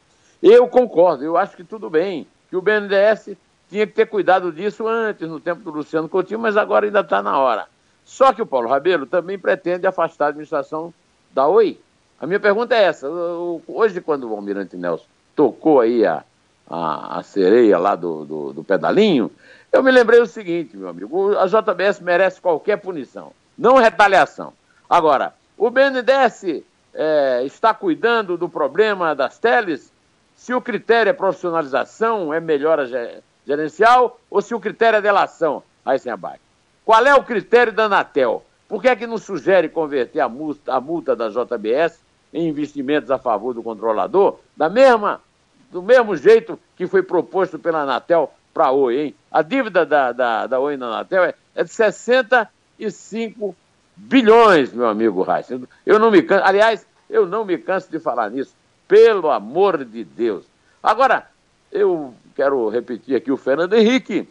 Eu 0.46 0.68
concordo, 0.68 1.24
eu 1.24 1.38
acho 1.38 1.56
que 1.56 1.64
tudo 1.64 1.88
bem, 1.88 2.26
que 2.50 2.56
o 2.56 2.60
BNDES 2.60 3.30
tinha 3.70 3.86
que 3.86 3.94
ter 3.94 4.04
cuidado 4.04 4.52
disso 4.52 4.86
antes, 4.86 5.26
no 5.26 5.40
tempo 5.40 5.62
do 5.62 5.70
Luciano 5.70 6.06
Coutinho, 6.06 6.38
mas 6.38 6.54
agora 6.54 6.84
ainda 6.84 7.00
está 7.00 7.22
na 7.22 7.38
hora. 7.38 7.66
Só 8.04 8.30
que 8.30 8.42
o 8.42 8.46
Paulo 8.46 8.68
Rabelo 8.68 9.06
também 9.06 9.38
pretende 9.38 9.86
afastar 9.86 10.26
a 10.26 10.28
administração 10.28 10.92
da 11.32 11.46
Oi. 11.48 11.80
A 12.20 12.26
minha 12.26 12.38
pergunta 12.38 12.74
é 12.74 12.82
essa. 12.82 13.08
Hoje, 13.66 14.02
quando 14.02 14.30
o 14.30 14.34
Almirante 14.34 14.76
Nelson 14.76 15.06
tocou 15.34 15.80
aí 15.80 16.04
a, 16.04 16.22
a, 16.68 17.20
a 17.20 17.22
sereia 17.22 17.78
lá 17.78 17.96
do, 17.96 18.26
do, 18.26 18.52
do, 18.52 18.62
pedalinho, 18.62 19.30
eu 19.72 19.82
me 19.82 19.90
lembrei 19.90 20.20
o 20.20 20.26
seguinte, 20.26 20.76
meu 20.76 20.90
amigo, 20.90 21.38
a 21.38 21.46
JBS 21.46 22.00
merece 22.00 22.38
qualquer 22.38 22.76
punição, 22.76 23.32
não 23.56 23.78
retaliação. 23.78 24.52
Agora, 24.90 25.32
o 25.56 25.70
BNDES 25.70 26.62
é, 26.92 27.44
está 27.46 27.72
cuidando 27.72 28.36
do 28.36 28.46
problema 28.46 29.14
das 29.14 29.38
teles? 29.38 29.93
Se 30.36 30.52
o 30.52 30.60
critério 30.60 31.10
é 31.10 31.12
profissionalização, 31.12 32.32
é 32.32 32.40
melhora 32.40 32.86
gerencial, 33.46 34.20
ou 34.30 34.42
se 34.42 34.54
o 34.54 34.60
critério 34.60 34.98
é 34.98 35.00
delação, 35.00 35.62
abaixo. 35.84 36.40
Qual 36.84 37.04
é 37.06 37.14
o 37.14 37.22
critério 37.22 37.72
da 37.72 37.84
Anatel? 37.84 38.44
Por 38.68 38.80
que 38.80 38.88
é 38.88 38.96
que 38.96 39.06
não 39.06 39.18
sugere 39.18 39.68
converter 39.68 40.20
a 40.20 40.28
multa, 40.28 40.74
a 40.74 40.80
multa 40.80 41.14
da 41.14 41.28
JBS 41.28 42.00
em 42.32 42.48
investimentos 42.48 43.10
a 43.10 43.18
favor 43.18 43.54
do 43.54 43.62
controlador, 43.62 44.38
da 44.56 44.68
mesma 44.68 45.20
do 45.70 45.82
mesmo 45.82 46.16
jeito 46.16 46.58
que 46.76 46.86
foi 46.86 47.02
proposto 47.02 47.58
pela 47.58 47.82
Anatel 47.82 48.32
para 48.52 48.66
a 48.66 48.70
Oi, 48.70 49.00
hein? 49.00 49.14
A 49.30 49.42
dívida 49.42 49.84
da, 49.84 50.12
da, 50.12 50.46
da 50.46 50.60
Oi 50.60 50.76
na 50.76 50.86
Anatel 50.86 51.24
é, 51.24 51.34
é 51.54 51.64
de 51.64 51.70
65 51.70 53.56
bilhões, 53.96 54.72
meu 54.72 54.86
amigo 54.86 55.22
Reis. 55.22 55.48
Eu 55.84 55.98
não 55.98 56.10
me 56.10 56.22
canso, 56.22 56.44
aliás, 56.44 56.86
eu 57.10 57.26
não 57.26 57.44
me 57.44 57.58
canso 57.58 57.90
de 57.90 57.98
falar 57.98 58.30
nisso, 58.30 58.54
pelo 58.94 59.28
amor 59.28 59.84
de 59.84 60.04
Deus. 60.04 60.44
Agora, 60.80 61.26
eu 61.72 62.14
quero 62.36 62.68
repetir 62.68 63.16
aqui 63.16 63.32
o 63.32 63.36
Fernando 63.36 63.74
Henrique 63.74 64.28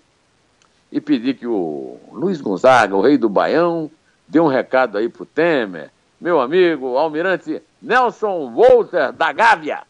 e 0.89 1.01
pedir 1.01 1.33
que 1.33 1.45
o 1.45 1.97
Luiz 2.13 2.39
Gonzaga, 2.39 2.95
o 2.95 3.01
rei 3.01 3.17
do 3.17 3.27
Baião, 3.27 3.91
dê 4.25 4.39
um 4.39 4.47
recado 4.47 4.97
aí 4.97 5.09
pro 5.09 5.25
Temer, 5.25 5.91
meu 6.19 6.39
amigo 6.39 6.95
almirante 6.95 7.61
Nelson 7.81 8.53
Walter 8.55 9.11
da 9.11 9.33
Gávea. 9.33 9.83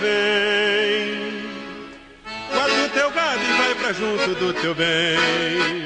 vem. 0.00 1.46
Guarda 2.52 2.84
o 2.84 2.88
teu 2.88 3.10
gado 3.12 3.40
vai 3.56 3.74
pra 3.76 3.92
junto 3.92 4.34
do 4.34 4.52
teu 4.52 4.74
bem. 4.74 5.85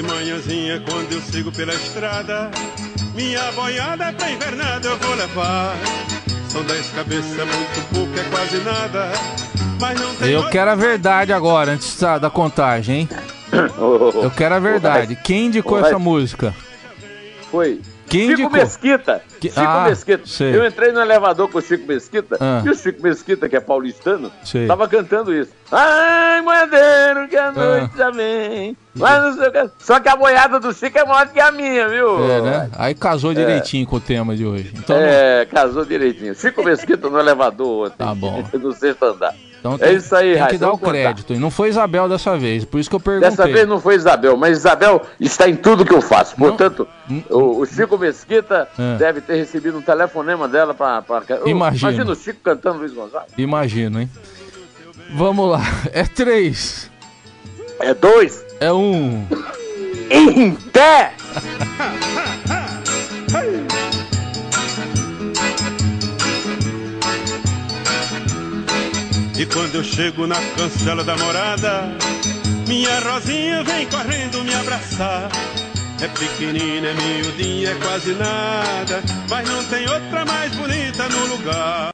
De 0.00 0.06
manhãzinha, 0.06 0.82
quando 0.88 1.12
eu 1.12 1.20
sigo 1.20 1.52
pela 1.52 1.74
estrada, 1.74 2.50
minha 3.14 3.52
boiada 3.52 4.10
pra 4.14 4.30
invernada 4.30 4.88
eu 4.88 4.96
vou 4.96 5.14
levar. 5.14 5.76
São 6.48 6.64
dez 6.64 6.88
cabeças, 6.88 7.36
muito 7.36 7.94
pouco, 7.94 8.18
é 8.18 8.24
quase 8.30 8.56
nada. 8.64 9.12
Eu 10.26 10.48
quero 10.48 10.70
a 10.70 10.74
verdade 10.74 11.34
agora, 11.34 11.72
antes 11.72 12.00
da, 12.00 12.16
da 12.16 12.30
contagem, 12.30 13.00
hein? 13.00 13.08
Eu 14.22 14.30
quero 14.30 14.54
a 14.54 14.58
verdade. 14.58 15.16
Quem 15.16 15.46
indicou 15.46 15.78
essa 15.78 15.98
música? 15.98 16.54
Foi 17.50 17.78
Quem 18.10 18.20
Chico 18.28 18.32
indicou? 18.42 18.50
Mesquita. 18.58 19.22
Que- 19.40 19.48
Chico 19.48 19.60
Ah, 19.60 19.84
Mesquita. 19.88 20.22
sei. 20.26 20.54
Eu 20.56 20.66
entrei 20.66 20.90
no 20.92 21.00
elevador 21.00 21.48
com 21.48 21.58
o 21.58 21.62
Chico 21.62 21.86
Mesquita 21.86 22.36
Ah. 22.40 22.60
e 22.64 22.68
o 22.68 22.74
Chico 22.74 23.00
Mesquita, 23.02 23.48
que 23.48 23.56
é 23.56 23.60
paulistano, 23.60 24.30
Sei. 24.44 24.66
tava 24.66 24.88
cantando 24.88 25.32
isso. 25.32 25.52
Ai, 25.70 26.40
moedeiro, 26.40 27.28
que 27.28 27.36
Ah. 27.36 27.48
a 27.48 27.52
noite 27.52 27.96
já 27.96 28.10
vem. 28.10 28.76
Lá 28.98 29.20
não 29.20 29.34
sei 29.38 29.48
o 29.48 29.52
que. 29.52 29.70
Só 29.78 30.00
que 30.00 30.08
a 30.08 30.16
boiada 30.16 30.58
do 30.58 30.72
Chico 30.74 30.98
é 30.98 31.04
maior 31.04 31.28
que 31.28 31.38
a 31.40 31.52
minha, 31.52 31.88
viu? 31.88 32.28
É, 32.30 32.40
né? 32.42 32.70
Aí 32.76 32.94
casou 32.94 33.32
direitinho 33.32 33.86
com 33.86 33.96
o 33.96 34.00
tema 34.00 34.34
de 34.36 34.44
hoje. 34.44 34.72
Então, 34.76 34.96
É, 34.98 35.46
casou 35.46 35.84
direitinho. 35.84 36.34
Chico 36.34 36.64
Mesquita 36.64 37.08
no 37.08 37.18
elevador 37.18 37.86
ontem. 37.86 37.96
Tá 37.96 38.12
bom. 38.14 38.44
No 38.52 38.72
sexto 38.72 39.04
andar. 39.04 39.34
Então 39.60 39.76
é 39.80 39.92
isso 39.92 40.14
aí, 40.16 40.34
Tem 40.36 40.46
que 40.48 40.58
dar 40.58 40.72
o 40.72 40.78
contar. 40.78 40.90
crédito. 40.92 41.32
E 41.34 41.38
não 41.38 41.50
foi 41.50 41.68
Isabel 41.68 42.08
dessa 42.08 42.36
vez, 42.36 42.64
por 42.64 42.80
isso 42.80 42.88
que 42.90 42.96
eu 42.96 43.00
perguntei. 43.00 43.30
Dessa 43.30 43.46
vez 43.46 43.68
não 43.68 43.80
foi 43.80 43.94
Isabel, 43.94 44.36
mas 44.36 44.58
Isabel 44.58 45.02
está 45.20 45.48
em 45.48 45.54
tudo 45.54 45.84
que 45.84 45.92
eu 45.94 46.00
faço. 46.00 46.34
Portanto, 46.36 46.88
o, 47.28 47.60
o 47.60 47.66
Chico 47.66 47.96
Mesquita 47.98 48.68
É. 48.78 48.96
deve 48.96 49.20
ter 49.20 49.34
recebido 49.36 49.76
um 49.78 49.82
telefonema 49.82 50.48
dela 50.48 50.72
para. 50.74 51.04
Imagino. 51.46 51.90
Imagina 51.92 52.12
o 52.12 52.16
Chico 52.16 52.40
cantando 52.42 52.78
Luiz 52.78 52.92
Gonzaga. 52.92 53.26
Imagino, 53.36 54.00
hein? 54.00 54.10
Vamos 55.14 55.50
lá. 55.50 55.60
É 55.92 56.04
três. 56.04 56.90
É 57.80 57.92
dois. 57.94 58.44
É 58.60 58.72
um. 58.72 59.26
Em 60.10 60.52
pé! 60.54 61.12
E 69.40 69.46
quando 69.46 69.76
eu 69.76 69.82
chego 69.82 70.26
na 70.26 70.36
cancela 70.54 71.02
da 71.02 71.16
morada, 71.16 71.96
minha 72.68 73.00
Rosinha 73.00 73.64
vem 73.64 73.86
correndo 73.86 74.44
me 74.44 74.52
abraçar. 74.52 75.30
É 75.98 76.08
pequenina, 76.08 76.88
é 76.88 76.92
miudinha, 76.92 77.70
é 77.70 77.74
quase 77.76 78.12
nada, 78.16 79.02
mas 79.30 79.48
não 79.48 79.64
tem 79.64 79.88
outra 79.88 80.26
mais 80.26 80.54
bonita 80.54 81.08
no 81.08 81.26
lugar. 81.34 81.88